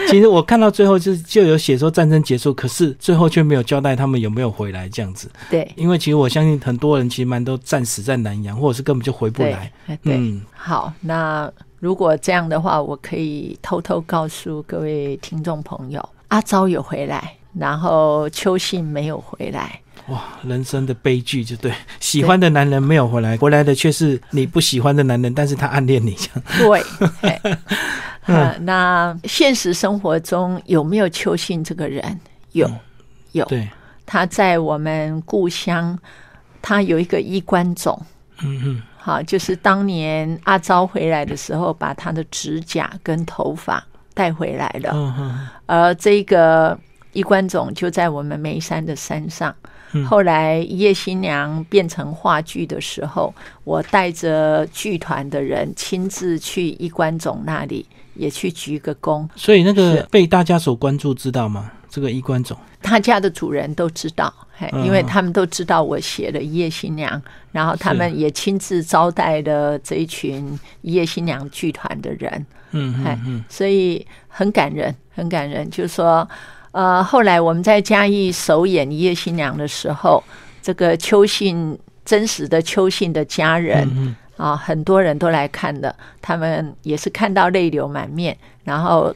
[0.08, 5.30] 其实我看到最后就就有写说战争结束，可是最后却没有交代他们有没有回来这样子。
[5.50, 5.70] 对。
[5.76, 9.72] 因为其实我相信很多人其实蛮都战死在南洋，或者是根本就回不对来。
[9.86, 19.80] 对，嗯，好，那如果这样的话，我可以偷偷告诉各位听众朋友，阿昭有回来，然后邱信没有回来。
[20.08, 26.42] 哇，人生的悲剧就对，喜欢的男人没有回来，回来的却是你不喜欢的男人，但是他暗恋你这样。
[26.58, 26.84] 对，
[28.26, 32.20] 嗯呃那现实生活中有没有邱信这个人？
[32.52, 32.70] 有，
[33.32, 33.44] 有。
[33.46, 33.66] 对，
[34.04, 35.98] 他在我们故乡，
[36.60, 37.98] 他有一个衣冠冢。
[38.42, 44.90] 嗯嗯，好，就是当年阿昭回来的时候，把他的指甲跟头发带回来了。
[44.92, 46.78] 嗯嗯，而这个
[47.14, 49.54] 衣冠冢就在我们眉山的山上。
[49.96, 59.28] 嗯后来一夜新娘变成话剧的时候，我带着剧团的人亲自去衣冠冢那里，也去鞠个躬。
[59.36, 61.70] 所以那个被大家所关注，知道吗？
[61.88, 64.34] 这个衣冠冢，他家的主人都知道，
[64.84, 67.16] 因为他们都知道我写了《一夜新娘》，
[67.52, 72.44] 然后他是们也亲自招待了这一群一夜新娘剧团的人。
[72.72, 75.70] 嗯哎嗯嗯，所以很感人，很感人。
[75.70, 76.28] 就是说，
[76.74, 80.20] 呃，后来我们在嘉义首演《一夜新娘》的时候，
[80.60, 89.14] 这个邱信真实的邱信的家人、嗯啊，很多人都来看的，他们也是看到泪流满面，然后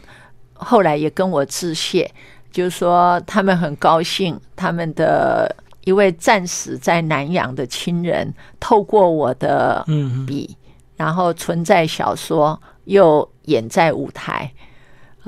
[0.55, 2.09] 后来也跟我致谢，
[2.53, 9.85] 就是说他们很高兴，他们的一位战死在南洋的亲人，透过我的
[10.29, 10.57] 笔，
[10.97, 14.49] 然后存在小说，又演在舞台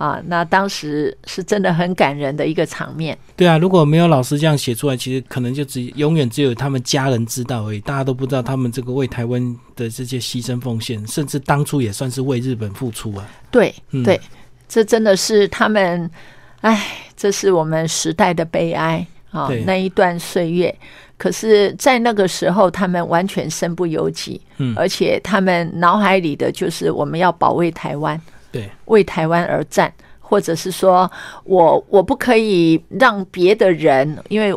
[0.01, 3.17] 啊，那当时是真的很感人的一个场面。
[3.37, 13.29] 对啊，如果没有老师这样写出来，其实可能就只永远只有他们家人知道而已，大家都不知道他们这个为台湾的这些牺牲奉献，甚至当初也算是为日本付出啊。
[13.51, 14.19] 对对，
[14.67, 16.11] 这真的是他们，
[16.63, 16.83] 哎，
[17.15, 19.51] 这是我们时代的悲哀啊！
[19.67, 20.75] 那一段岁月，
[21.19, 28.19] 可是，在那个时候，他们完全身不由己，嗯，而且他们脑海里的就是我们要保卫台湾。
[28.53, 31.11] 对，为台湾而战，或者是说
[31.45, 34.55] 我我不可以让别的人，因为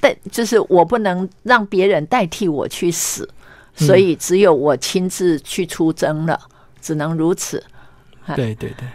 [0.00, 3.28] 代就是我不能让别人代替我去死，
[3.74, 6.40] 所以只有我亲自去出征了，
[6.80, 7.62] 只能如此。
[8.36, 8.86] 对对对，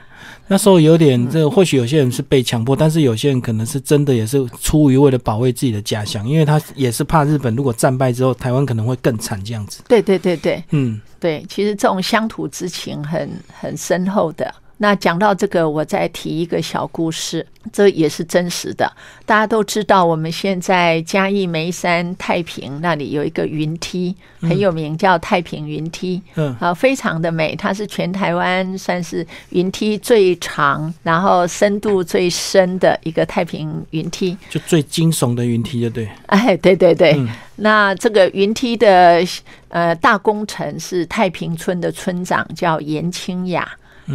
[0.48, 9.82] 那时候有点这，或许有些人是被强迫，但是有些人可能是真的也是出于为了保卫自己的家乡，因为他也是怕日本如果战败之后，台湾可能会更惨这样子。
[9.88, 11.02] 对对对对，嗯。
[11.20, 13.28] 对，其实这种乡土之情很
[13.60, 14.54] 很深厚的。
[14.78, 18.92] 那讲到这个，我再提一个小故事，这也是真实的。
[19.26, 26.22] 大家都知道，我们现在嘉义梅山太平那里有一个云梯，很有名，叫太平云梯。
[26.36, 36.10] 嗯，啊，非常的美，它是全台湾算是云梯最长，然后深度最深的一个太平云梯，就最惊悚的云梯，就对。
[36.26, 37.18] 哎，对对对。
[37.56, 39.26] 那这个云梯的
[39.70, 43.66] 呃大工程是太平村的村长，叫严清雅。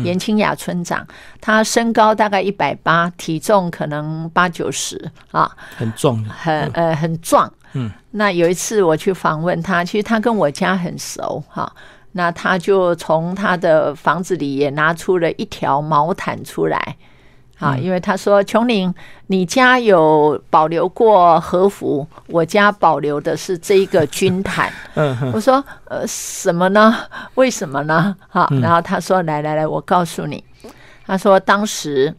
[0.04, 1.06] 严清雅村长，
[1.40, 7.52] 他身高大概一百八，体重可能八九十啊，很壮，很呃很壮。
[7.72, 11.72] 嗯，那有一次我去访问他，其实他跟我家很熟哈，
[12.12, 16.96] 那他就从他的房子里也拿出了一条毛毯出来。
[17.60, 18.92] 啊，因为他说琼岭，
[19.26, 24.72] 你家有保留过和服，我家保留的是这一个军毯。
[24.96, 26.96] 嗯，我说呃什么呢？
[27.34, 28.16] 为什么呢？
[28.30, 30.42] 哈，然后他说来来来，我告诉你，
[31.06, 32.14] 他说当时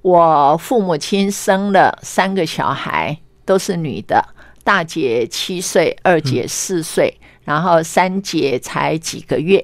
[0.00, 4.24] 我父母亲生了三个小孩，都是女的，
[4.64, 9.62] 大姐七岁，二姐四岁，然后三姐才几个月，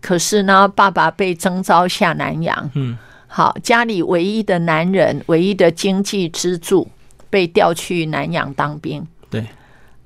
[0.00, 2.70] 可是呢，爸爸被征召下南洋。
[2.72, 2.96] 嗯。
[3.36, 6.88] 好，家里唯一的男人，唯一的经济支柱
[7.28, 9.04] 被调去南洋当兵。
[9.28, 9.44] 对，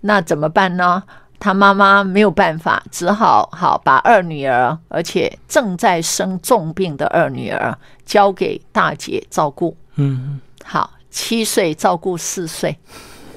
[0.00, 1.02] 那怎么办呢？
[1.38, 9.76] 他妈妈没有办法，只好好把二女儿，而且正在生重病的二女儿交给大姐照顾。
[9.96, 12.74] 嗯，好，七岁照顾四岁。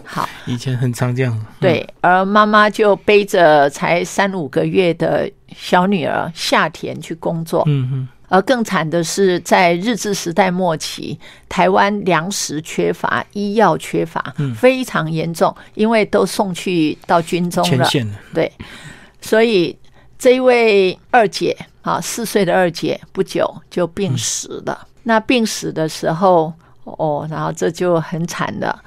[0.05, 1.45] 好，以前很常这样。
[1.59, 7.63] 对，而妈妈就背着才三五个月的小女儿下田去工作。
[7.65, 8.07] 嗯哼。
[8.31, 17.85] 而更惨的是，在日治时代末期，台湾粮食缺乏，医药缺乏，非常严重，因为都送去到军中了。
[18.33, 18.49] 对，
[19.19, 19.77] 所以
[20.17, 24.87] 这一位二姐啊，四岁的二姐，不久就病死了。
[25.03, 26.53] 那病死的时候，
[26.85, 28.81] 哦，然后这就很惨了。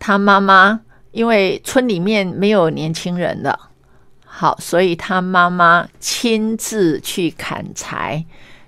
[0.00, 0.80] 他妈妈
[1.12, 3.70] 因为村里面没有年轻人了，
[4.24, 8.24] 好，所以他妈妈亲自去砍柴。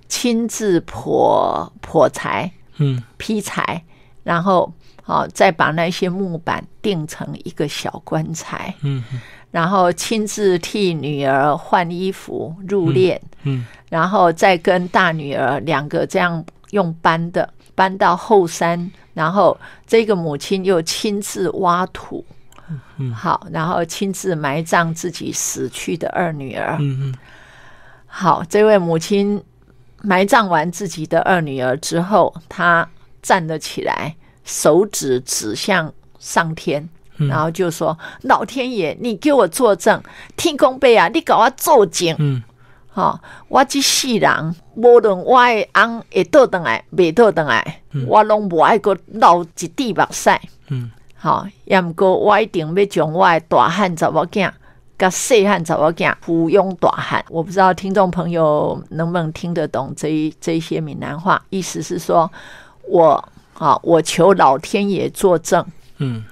[0.08, 3.82] 亲自破破柴，嗯，劈柴，
[4.22, 9.02] 然后好再把那些木板钉成一个小棺材，嗯，
[9.50, 22.24] 然后亲自替女儿换衣服入殓，嗯，然后再跟大女儿两个这样用搬的搬到后山，然后这个母亲又亲自挖土，
[22.98, 27.14] 嗯，好，然后亲自埋葬自己死去的二女儿，嗯嗯，
[28.06, 29.42] 好，这位母亲。
[30.02, 32.88] 埋葬完自己的二女儿之后，他
[33.22, 40.00] 站了起来，手指指向上天，然后就说：“老天爷，你给我作证，
[40.36, 42.14] 天公伯啊，你给我作证。
[42.18, 42.42] 嗯，
[42.88, 50.30] 好，我这世人，无论我的翁会倒转来，未倒转来，我拢无爱过流一滴目屎。
[50.68, 54.50] 嗯，好，也毋过我一定要将我的大汉查某囝。”
[54.98, 56.16] 个细汉怎么讲？
[56.20, 61.42] 不用大汉，我不知道听众朋友能不能听得懂这一这些闽南话。
[61.50, 62.30] 意思是说，
[62.88, 63.28] 我
[63.58, 65.64] 啊，我求老天爷作证，
[65.98, 66.24] 嗯，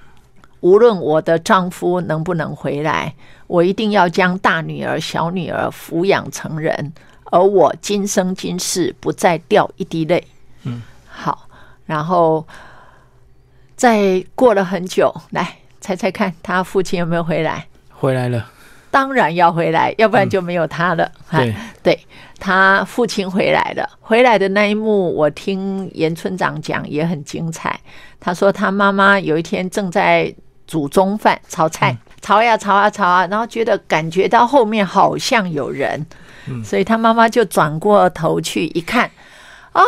[0.60, 3.14] 无论我的丈夫能不能回来，
[3.46, 6.92] 我一定要将大女儿、小女儿抚养成人，
[7.26, 10.26] 而我今生今世不再掉一滴泪。
[10.62, 11.46] 嗯，好，
[11.84, 12.46] 然后
[13.76, 17.66] 再过了很久，来猜猜看，他父亲有没有回来？
[17.90, 18.50] 回来了。
[18.94, 21.10] 当然要回来，要不然就没有他了。
[21.32, 21.52] 对，
[21.82, 21.98] 对。
[22.38, 27.80] 他父亲回来了，回来的那一幕，我听严村长讲也很精彩。
[28.20, 30.32] 他说他妈妈有一天正在
[30.64, 36.06] 煮中饭炒菜，炒呀炒啊炒啊，然后觉得感觉到后面好像有人，
[36.62, 39.10] 所以他妈妈就转过头去一看，
[39.72, 39.82] 啊，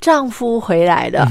[0.00, 1.26] 丈夫回来了，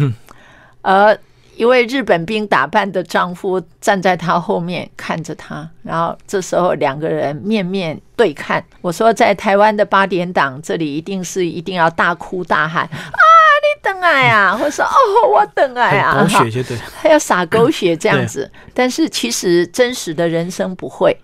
[0.81, 1.17] 而
[1.55, 8.63] 一位日本兵打扮的丈夫站在她后面看着她，然后这时候两个人面面对看。
[8.81, 12.89] 我说，在台湾的八点档，这里一定是一定要大哭大喊啊！
[13.61, 18.49] 你等爱啊，或者说哦，我等爱啊，狗血就对，还要撒狗血这样子。
[18.73, 21.15] 但是其实真实的人生不会，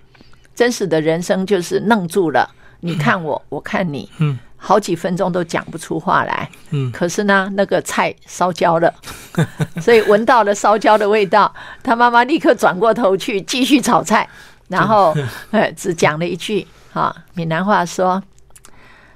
[0.53, 2.47] 真实的人生就是愣住了。
[2.81, 4.37] 你看我，我看你，嗯。
[4.59, 8.93] 好几分钟都讲不出话来，嗯，可是呢，那个菜烧焦了，
[9.79, 11.53] 所以闻到了烧焦的味道，
[11.83, 14.27] 他妈妈立刻转过头去继续炒菜，
[14.67, 15.15] 然后，
[15.51, 18.21] 呃， 只讲了一句，啊，闽南话说，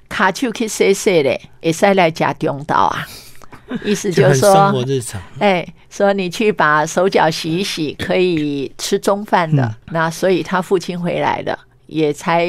[0.08, 3.08] 卡丘去洗洗嘞，也塞来加中刀啊，
[3.84, 12.48] 意思就是说，生活日常，哎，说你去把手脚洗一洗， 可以吃中饭的，那所以他父亲回来了，也才。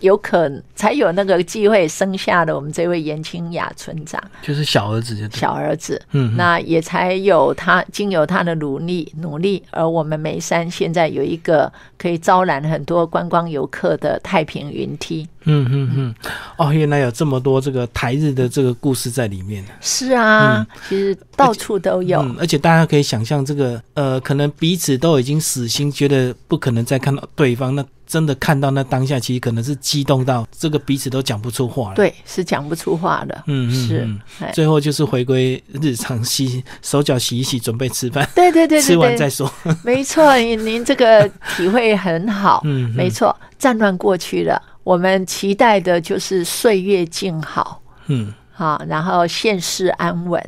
[0.00, 16.14] 有可能才有那个机会生下了我们这位严清雅村长，就是小儿子，小儿子，嗯，那也才有他经由他的努力努力，而我们眉山现在有一个可以招揽很多观光游客的太平云梯，嗯嗯嗯，
[16.58, 19.64] 哦，原来有这么多这个台日的这个故事在里面。
[19.80, 27.82] 是啊，其实到处都有，而且大家可以想象，这个呃，可能彼此都已经死心，觉得不可能再看到对方那。
[28.06, 31.94] 真的看到那当下，其实可能是激动到这个彼此都讲不出话了。
[31.96, 33.42] 对，是讲不出话的。
[33.46, 34.52] 嗯嗯，是。
[34.52, 38.28] 最后就是回归日常，洗手脚洗一洗，准备吃饭。
[38.34, 39.50] 对对对，吃完再说。
[39.82, 42.60] 没错，您这个体会很好。
[42.66, 47.80] 嗯，没错，战乱过去了，我们期待的就是岁月静好。
[48.06, 50.42] 嗯，好，然后现世安稳，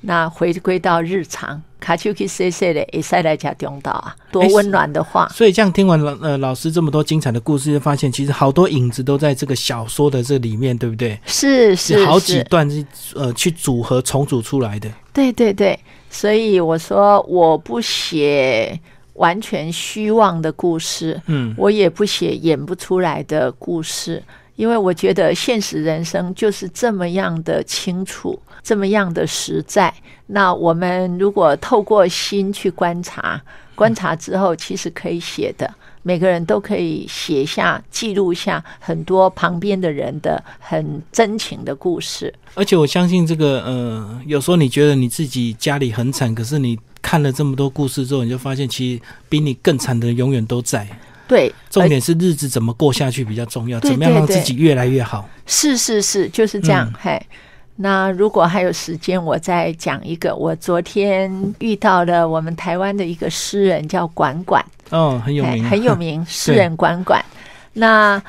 [0.00, 1.62] 那回归到日常。
[1.80, 5.28] 卡丘去塞塞的，也塞来加中岛啊，多温暖的话。
[5.28, 11.18] 所以这样听完老呃老师这么多精彩的故事，就发现其实好多影子都在这个小说的这里面，对不对？
[11.26, 14.90] 是是，好几段是呃去组合重组出来的。
[15.12, 15.78] 对对对，
[16.10, 18.78] 所以我说我不写
[19.14, 24.22] 完全虚妄的故事，嗯，我也不写演不出来的故事。
[24.58, 29.94] 因为我觉得现实人生就是这么样的清楚，这么样的实在。
[30.26, 33.40] 那我们如果透过心去观察，
[33.76, 42.34] 观察之后，其实可以写的，每个人都可以写下、记录下很多旁边的人的很真情的故事。
[42.54, 50.84] 而且我相信，这个呃，有时候你觉得你自己家里很惨，可是你看了这么多故事之后，你就发现，其实比你更惨的永远都在。
[51.28, 55.28] 对，重点是日子怎么过下去比较重要，怎么样让自己越来越好？
[55.46, 56.90] 是是是，就是这样。
[56.98, 57.20] 嘿，
[57.76, 60.34] 那如果还有时间，我再讲一个。
[60.34, 64.64] 我昨天遇到了我们台湾的一个诗人，叫管管。
[64.90, 67.22] 哦，很有名，很有名， 诗人管管。
[67.74, 68.20] 那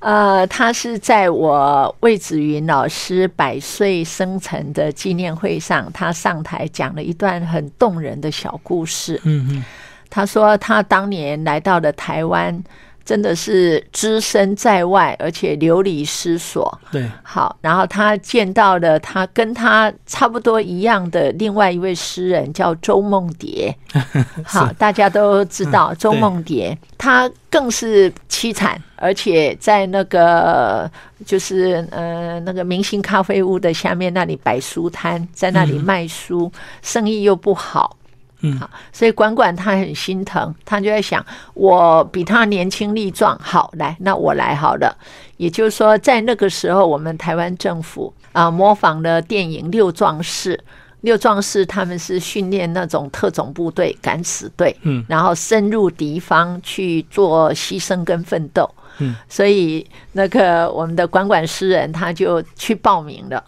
[0.00, 9.20] 呃，他是在我魏子云老师百岁生辰的纪念会上，他上台讲了一段很动人的小故事。
[9.24, 9.64] 嗯嗯。
[10.08, 12.62] 他说，他当年来到了台湾，
[13.04, 16.76] 真的是只身在外，而且流离失所。
[16.90, 23.74] 对，好，然后他见到了他跟他差不多一样的另外一位诗人，叫周梦蝶。
[24.44, 30.90] 好，大家都知道周梦蝶，他更是凄惨，而且在那个
[31.24, 36.50] 就是呃那个明星咖啡屋的下面那里摆书摊，在那里卖书，
[36.82, 37.96] 生意又不好。
[38.40, 41.24] 嗯，好，所以管管他很心疼，他就在想，
[41.54, 44.94] 我比他年轻力壮，好来，那我来好了。
[45.38, 50.54] 也就是说，在那个时候，我们台湾政府啊，模仿了电影《六壮士》，
[51.00, 63.42] 六壮士他们是训练那种特种部队、敢死队，嗯，然后深入敌方去做牺牲跟奋斗，嗯，所以那个我们的管管诗人他就去报名了。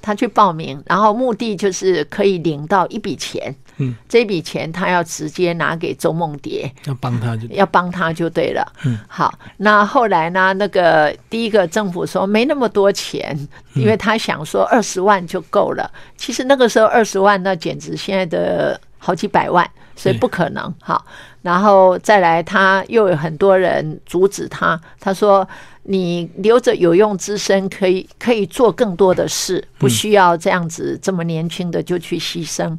[0.00, 3.54] 他去报名，然后目的就是可以领到一笔钱。
[3.78, 8.72] 嗯，这笔钱他要直接拿给周梦蝶，要帮他就要帮他就对了。
[8.84, 10.52] 嗯，好，那后来呢？
[10.52, 13.36] 那个第一个政府说没那么多钱，
[13.74, 15.90] 因为他想说二十万就够了。
[16.16, 20.74] 其实那个时候二十万那简直现在的好几百万，所以不可能。
[20.80, 21.04] 好，
[21.42, 25.48] 然后再来，他又有很多人阻止他，他说。
[25.90, 32.78] 你留着有用之身，可以可以做更多的事，不需要这样子这么年轻的就去牺牲。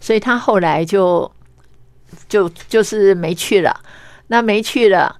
[0.00, 1.30] 所以他后来就
[2.28, 3.80] 就就是没去了。
[4.28, 5.16] 那没去了，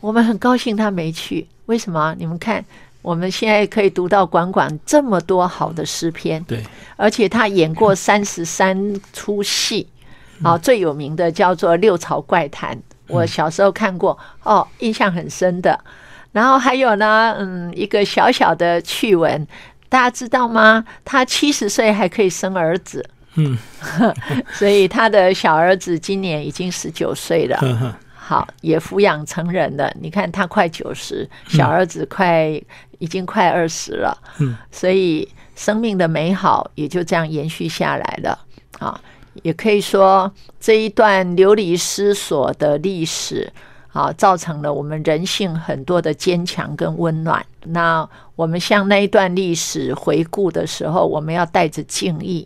[0.00, 1.46] 我们很高兴他没去。
[1.66, 2.14] 为什么？
[2.18, 2.64] 你们看，
[3.02, 6.62] 我们现在可以读到管管这么多好的诗篇，对，
[6.96, 9.88] 而且他演过三十三出戏，
[10.42, 12.76] 啊，最有名的叫做《六朝怪谈》，
[13.08, 15.78] 我小时候看过，哦，印象很深的。
[16.32, 19.46] 然后还有呢，嗯，一个小小的趣闻，
[19.88, 20.84] 大家知道吗？
[21.04, 23.04] 他七十岁还可以生儿子，
[23.36, 23.58] 嗯，
[24.52, 27.56] 所以他的小儿子今年已经十九岁了。
[27.58, 29.92] 呵呵，好，也抚养成人了。
[30.00, 32.48] 你看他快九十，小儿子快、
[32.98, 34.16] 已经快二十了。
[34.38, 38.38] 嗯，所以生命的美好也就这样延续下来了。
[38.78, 39.00] 啊，
[39.42, 43.52] 也可以说这一段流离失所的历史。
[43.92, 47.46] 啊，造成了我们人性很多的坚强跟温暖。
[47.66, 48.04] 那
[48.34, 52.44] 我们向那一段历史回顾的时候，我们要带着敬意。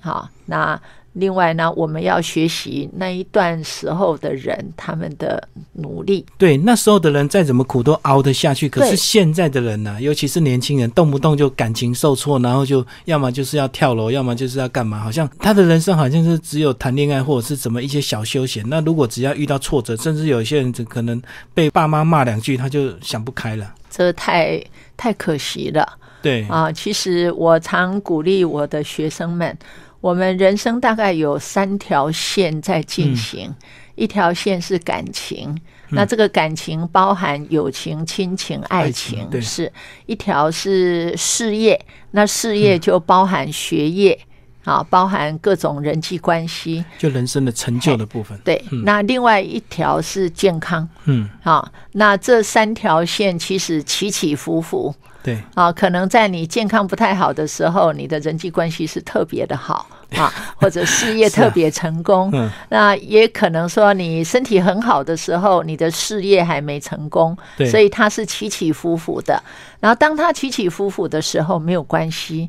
[0.00, 0.80] 好，那
[1.14, 5.42] 另外呢，我们要学习那一段时候的人他们的
[5.72, 6.24] 努力。
[6.38, 18.64] 对，那时候的人再怎么苦都熬得下去，可是现在的人呢、尤其是年轻人，动不动就感情受挫，然后就要么就是要跳楼，要么就是要干嘛，好像他的人生好像是只有谈恋爱或者是怎么一些小休闲。
[18.68, 21.20] 那如果只要遇到挫折，甚至有一些人可能
[21.52, 23.74] 被爸妈骂两句，他就想不开了。
[23.90, 24.62] 这太
[24.96, 26.70] 太可惜了对，啊！
[26.70, 29.58] 其实我常鼓励我的学生们，
[30.00, 33.54] 我们人生大概有三条线在进行，
[33.94, 35.56] 一条线是感情。
[35.92, 39.70] 那这个感情包含友情、亲情、爱爱情，对是
[40.06, 44.16] 一条是事业，那事业就包含学业、
[44.62, 46.84] 啊，包含各种人际关系。
[46.96, 48.38] 就人生的成就的部分。
[48.44, 51.70] 对，那另外一条是健康嗯，啊。
[51.92, 62.30] 那这三条线其实起起伏伏对，啊，可能在你健康不太好的时候，你的人际关系是特别的好 啊，或者事业特别成功。
[62.34, 69.42] 嗯，那也可能说你身体很好的时候，你的事业还没成功，对所以它是起起伏伏的。
[69.78, 72.48] 然后当它起起伏伏的时候，没有关系。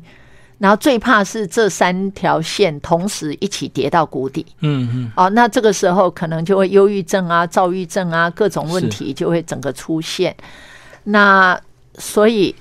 [0.58, 4.46] 然后最怕是这三条线同时一起跌到谷底。
[4.60, 10.34] 嗯嗯，哦，那这个时候可能就会忧郁症啊、躁郁症啊，各种问题就会整个出现。
[11.02, 11.60] 那
[11.98, 12.54] 所以，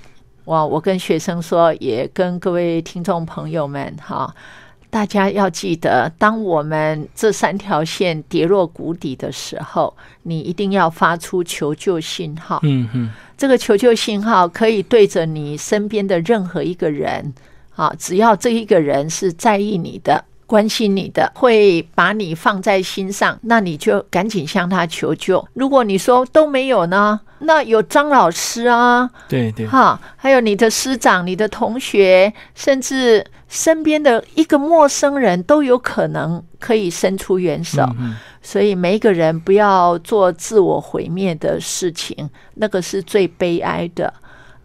[0.46, 4.34] 哇，我跟学生说，也跟各位听众朋友们哈，
[4.90, 12.60] 大家要记得，当我们这三条线跌落谷底的时候，你一定要发出求救信号。
[12.64, 17.34] 嗯嗯，这个求救信号可以对着你身边的任何一个人，
[17.76, 25.48] 啊，只要这一个人是在意你的、关心你的，会把你放在心上，那你就赶紧向他求救。
[25.54, 37.82] 如果你说都没有呢，那有张老师啊，对对，哈，还有你的师长、你的同学，甚至身边的一个陌生人都有可能可以伸出援手。
[37.98, 44.12] 嗯所以每一个人不要做自我毁灭的事情，那个是最悲哀的。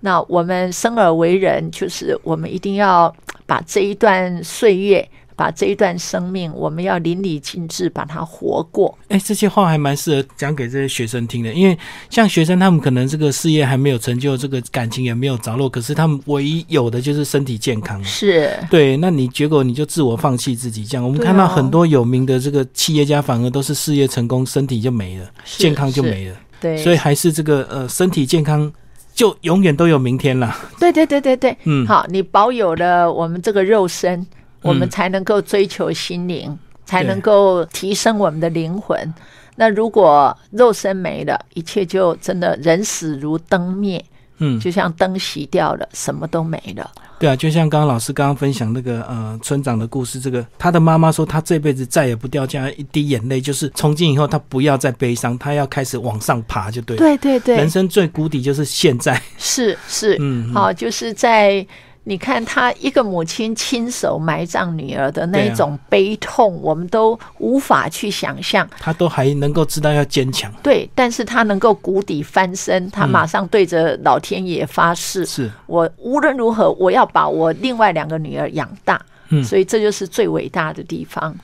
[0.01, 3.15] 那我们生而为人，就是我们一定要
[3.45, 5.07] 把这一段岁月，
[5.37, 8.99] 把这一段生命，我们要淋漓尽致把它活过。
[9.09, 11.79] 哎，这些话还蛮适合讲给这些学生听的，因为
[12.09, 18.03] 像学生他们可能这个事业还没有成就，这个感情也没有着落，可是他们唯一有的就是身体健康。
[18.03, 28.73] 是，对，那你结果你就自我放弃自己，这样我们看到很多有名的这个企业家，反而都是事业成功，身体就没了，健康就没了，对，所以还是这个呃身体健康
[29.15, 30.59] 就永远都有明天啦。
[30.81, 34.27] 对对对对对，嗯，好，你保有了我们这个肉身，
[34.67, 39.15] 我们嗯才能够追求心灵，才能够提升我们的灵魂。
[39.57, 44.05] 那如果肉身没了，一切就真的人死如灯灭，
[44.39, 46.91] 嗯，就像灯熄掉了，什么都没了。
[47.19, 56.99] 对啊，就像刚刚老师刚刚分享那个呃村长的故事，这个他的妈妈说，他这辈子再也不掉下一滴眼泪，就是从今以后他不要再悲伤，他要开始往上爬，就对了。
[56.99, 59.19] 对对对人，生最谷底就是现在。
[59.39, 61.67] 是是，嗯，嗯好，就是在
[62.09, 68.69] 你看他一个母亲亲手埋葬女儿的那一种悲痛，我们都无法去想象。
[68.79, 79.01] 他都还能够知道要坚强，对，但是他能够谷底翻身，他嗯马上对着老天爷发誓，是，我无论如何我要把我另外两个女儿养大。
[79.31, 81.37] 嗯所以这就是最伟大的地方。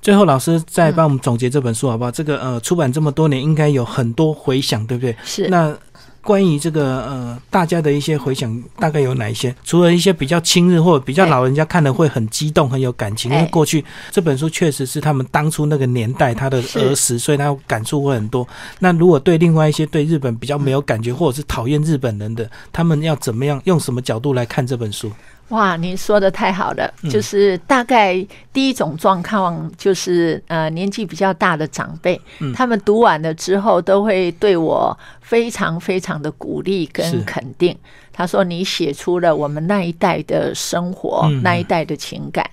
[0.00, 2.10] 最后，老师再帮我们总结这本书好不好？
[2.12, 5.16] 这个呃，出版这么多年，应该有很多回响，对不对？
[5.24, 5.76] 是那
[6.22, 9.54] 关于这个呃，大家的一些回想，大概有哪一些？
[9.64, 18.46] 除了一些比较亲日或者比较老人家看了会很激动、很有感情，因为哎过去这本书确实是他们当初那个年代他的儿时，所以他感触会很多。
[18.80, 25.10] 那如果对另外一些对日本比较没有感觉，或者是讨厌日本人的，他们要怎么样用什么角度来看这本书？
[25.48, 28.14] 哇，您说的太好了，嗯就是大概
[28.52, 34.94] 第一种状况就是呃年纪比较大的长辈，嗯他们读完了之后都会对我
[35.28, 37.76] 非常非常的鼓励跟肯定。
[38.12, 42.48] 他说你写出了我们那一代的生活，嗯那一代的情感。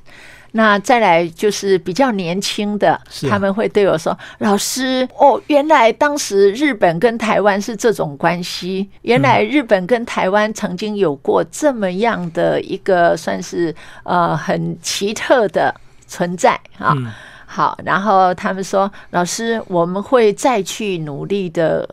[0.51, 2.99] 那再来就是比较年轻的，
[3.29, 15.73] 他们会对我说：“老师，哦，原来当时日本跟台湾是这种关系，原来日本跟台湾曾经有过这么样的一个算是呃很奇特的
[16.07, 16.93] 存在啊。
[16.95, 17.11] 嗯
[17.47, 21.87] 好，然后他们说：“老师，我们会再去努力的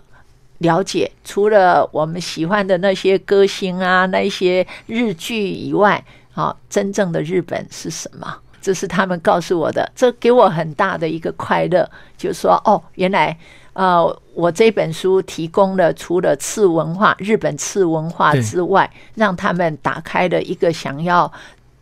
[0.63, 6.03] 了解，除了我们喜欢的那些歌星啊、那一些日剧以外，
[6.33, 13.37] 好，真正的日本是什么？”这是他们告诉我的，这给我很大的一个快乐，就是说，哦，原来，
[13.73, 21.31] 呃，我这本书提供了除了次文化、日本次文化之外，让他们打开了一个想要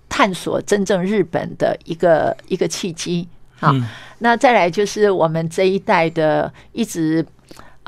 [0.08, 3.28] 探索真正日本的一个一个契机。
[3.58, 3.86] 好，嗯
[4.20, 7.22] 那再来就是我们这一代的一直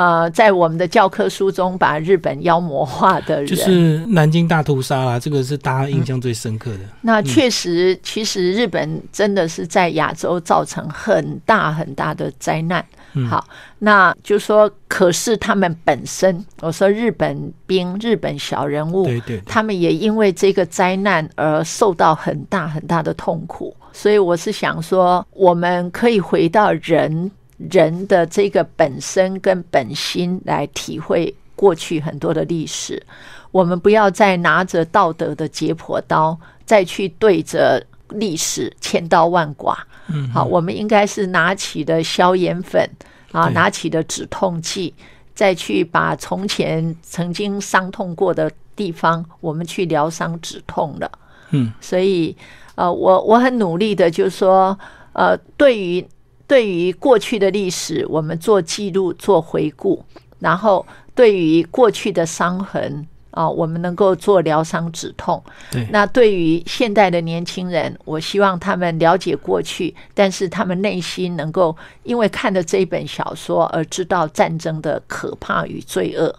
[0.03, 6.81] 呃，在我们的教科书中把日本妖魔化的人，就是南京大屠杀啦，这个是大家印象最深刻的。
[7.03, 12.85] 那确实，其实日本真的是在亚洲造成很大很大的灾难。
[13.15, 13.47] 嗯好，
[13.79, 23.77] 那就说，可是他们本身，我说日本兵、日本小人物，对对对他们也因为这个灾难而受到很大很大的痛苦。
[23.93, 27.31] 所以我是想说，我们可以回到人
[27.71, 33.03] 人的这个本身跟本心来体会过去很多的历史。
[33.51, 39.77] 我们不要再拿着道德的解剖刀，再去对着历史千刀万剐。
[40.09, 42.89] 嗯，好，我们应该是拿起的消炎粉
[43.31, 44.93] 啊，拿起的止痛剂，
[45.35, 51.11] 再去把从前曾经伤痛过的地方，我们去疗伤止痛了。
[51.51, 52.35] 嗯，所以
[52.75, 54.77] 呃，我我很努力的，就是说，
[55.13, 56.05] 呃，对于
[56.53, 60.05] 对于过去的历史，我们做记录、做回顾，
[60.39, 65.43] 然后对于过去的伤痕啊、我们能够做疗伤止痛。
[65.71, 76.39] 对，那对于现代的年轻人，我希望他们了解过去，但是他们内心能够因为看了这一本小说而知道战争的可怕与罪恶。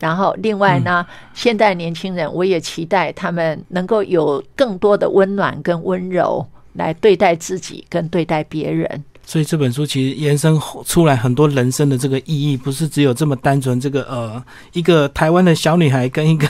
[0.00, 9.04] 然后，另外呢，现代年轻人，我也期待他们能够有更多的温暖跟温柔来对待自己跟对待别人。
[9.32, 13.80] 所以这本书其实延伸出来很多人生的这个意义，不是只有这么单纯。
[13.80, 16.46] 这个呃，一个台湾的小女孩跟一个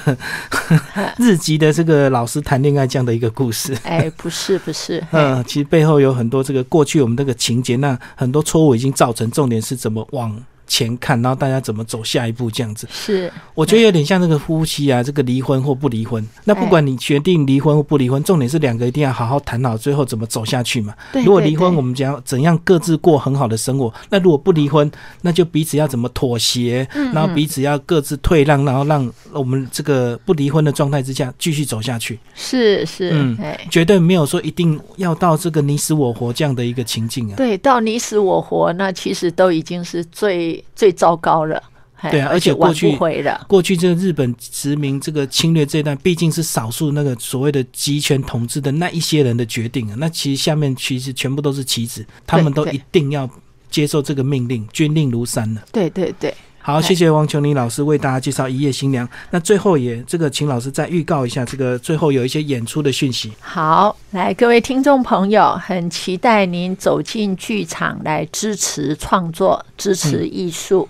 [1.17, 3.73] 日籍的这个老师谈恋爱这样的一个故事。
[3.87, 10.37] 哎，不是不是， 嘿嗯，其实背后有很多这个过去我们这个情节，那很多错误已经造成，重点是怎么往
[10.67, 12.89] 前看，然后大家怎么走下一步这样子。
[12.91, 20.95] 是我觉得有点像这个夫妻啊，这个离婚或不离婚，那不管你决定离婚或不离婚，重点是两个一定要好好谈好，最后怎么走下去嘛。
[21.13, 21.23] 对。
[21.25, 23.93] 如果离婚，我们讲怎样各自过很好的生活。
[24.09, 24.91] 那如果不离婚，
[25.21, 32.19] 那就彼此要怎么妥协，嗯然后彼此要各自退让，然后让我们这个不离婚的状态之下继续走下去。
[32.35, 33.59] 是是，嗯哎。
[33.71, 37.37] 绝对没有说一定要到这个你死我活这样的一个情境啊。
[37.37, 41.63] 对，到你死我活，那其实都已经是最最糟糕了。
[42.11, 42.99] 对啊而且过去。
[43.47, 49.95] 过去这个日本殖民这个侵略这一段，毕竟是少数那个所谓的集权统治的那一些人的决定啊。
[49.99, 53.31] 那其实下面其实全部都是棋子，他们都一定要
[53.71, 55.63] 接受这个命令，军令如山了。
[55.71, 56.35] 对对对，
[56.65, 59.05] 好，哎谢谢王琼林老师为大家介绍《一夜新娘》。
[59.31, 63.33] 那最后也这个，请老师再预告一下，这个最后有一些演出的讯息。
[63.41, 70.89] 好，来各位听众朋友，很期待您走进剧场来支持创作、支持艺术。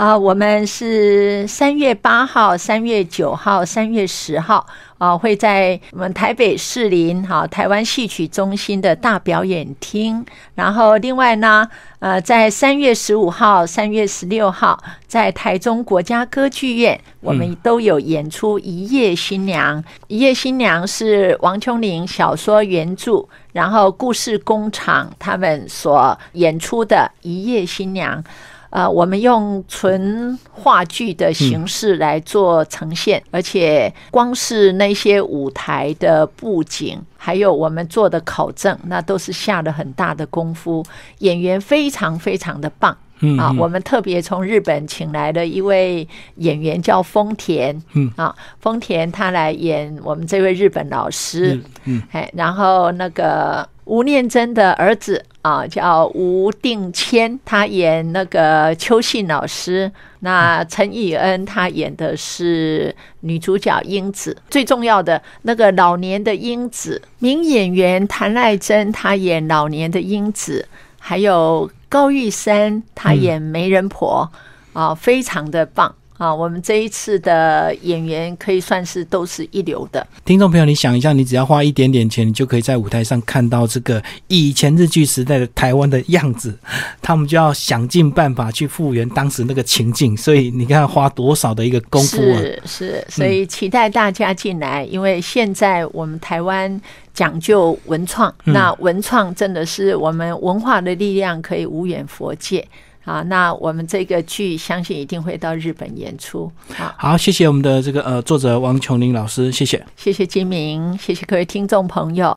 [0.00, 10.24] 啊、我们是三月八号、三月九号、三月十号啊，会在我们台北士林哈、台湾戏曲中心的大表演厅。
[10.54, 19.82] 然后另外呢，呃，在三月十五号、三月十六号，在台中国家歌剧院，我们都有演出《一夜新娘》。
[20.06, 28.24] 《一夜新娘》是王琼林小说原著，然后故事工厂他们所演出的《一夜新娘》。
[28.70, 40.84] 呃，我们用纯话剧的形式来做呈现，而且光是那些舞台的布景，还有我们做的考证，那都是下了很大的功夫，
[41.18, 42.96] 演员非常非常的棒。
[43.22, 59.90] 嗯啊，我们特别从日本请来了一位演员叫丰田，嗯啊，丰田他来演我们这位日本老师，嗯嗯，哎，然后那个吴念真的儿子啊，叫吴定谦，他演那个邱信老师。
[60.20, 70.68] 那陈以恩他演的是女主角英子，最重要的那个老年的英子，名演员谭爱珍她演老年的英子，
[71.00, 74.30] 还有高玉山她演媒人婆。
[74.72, 80.06] 啊，非常的棒啊，我们这一次的演员可以算是都是一流的。
[80.22, 86.54] 听众朋友，你想一下，你只要花一点点钱，你就可以在舞台上看到这个以前日剧时代的台湾的样子。
[87.00, 92.36] 他们就要想尽办法去复原当时那个情境，所以你看花多少的一个功夫啊！
[92.36, 96.78] 是是，所以期待大家进来，因为现在我们台湾
[97.14, 102.68] 讲究文创，那文创真的是我们文化的力量，可以无远佛界。
[103.10, 106.50] 啊，那我们这个剧相信一定会到日本演出。
[106.72, 112.28] 好，好，谢谢我们的这个呃作者王琼林老师，谢谢，谢谢金明，谢谢各位听众朋友。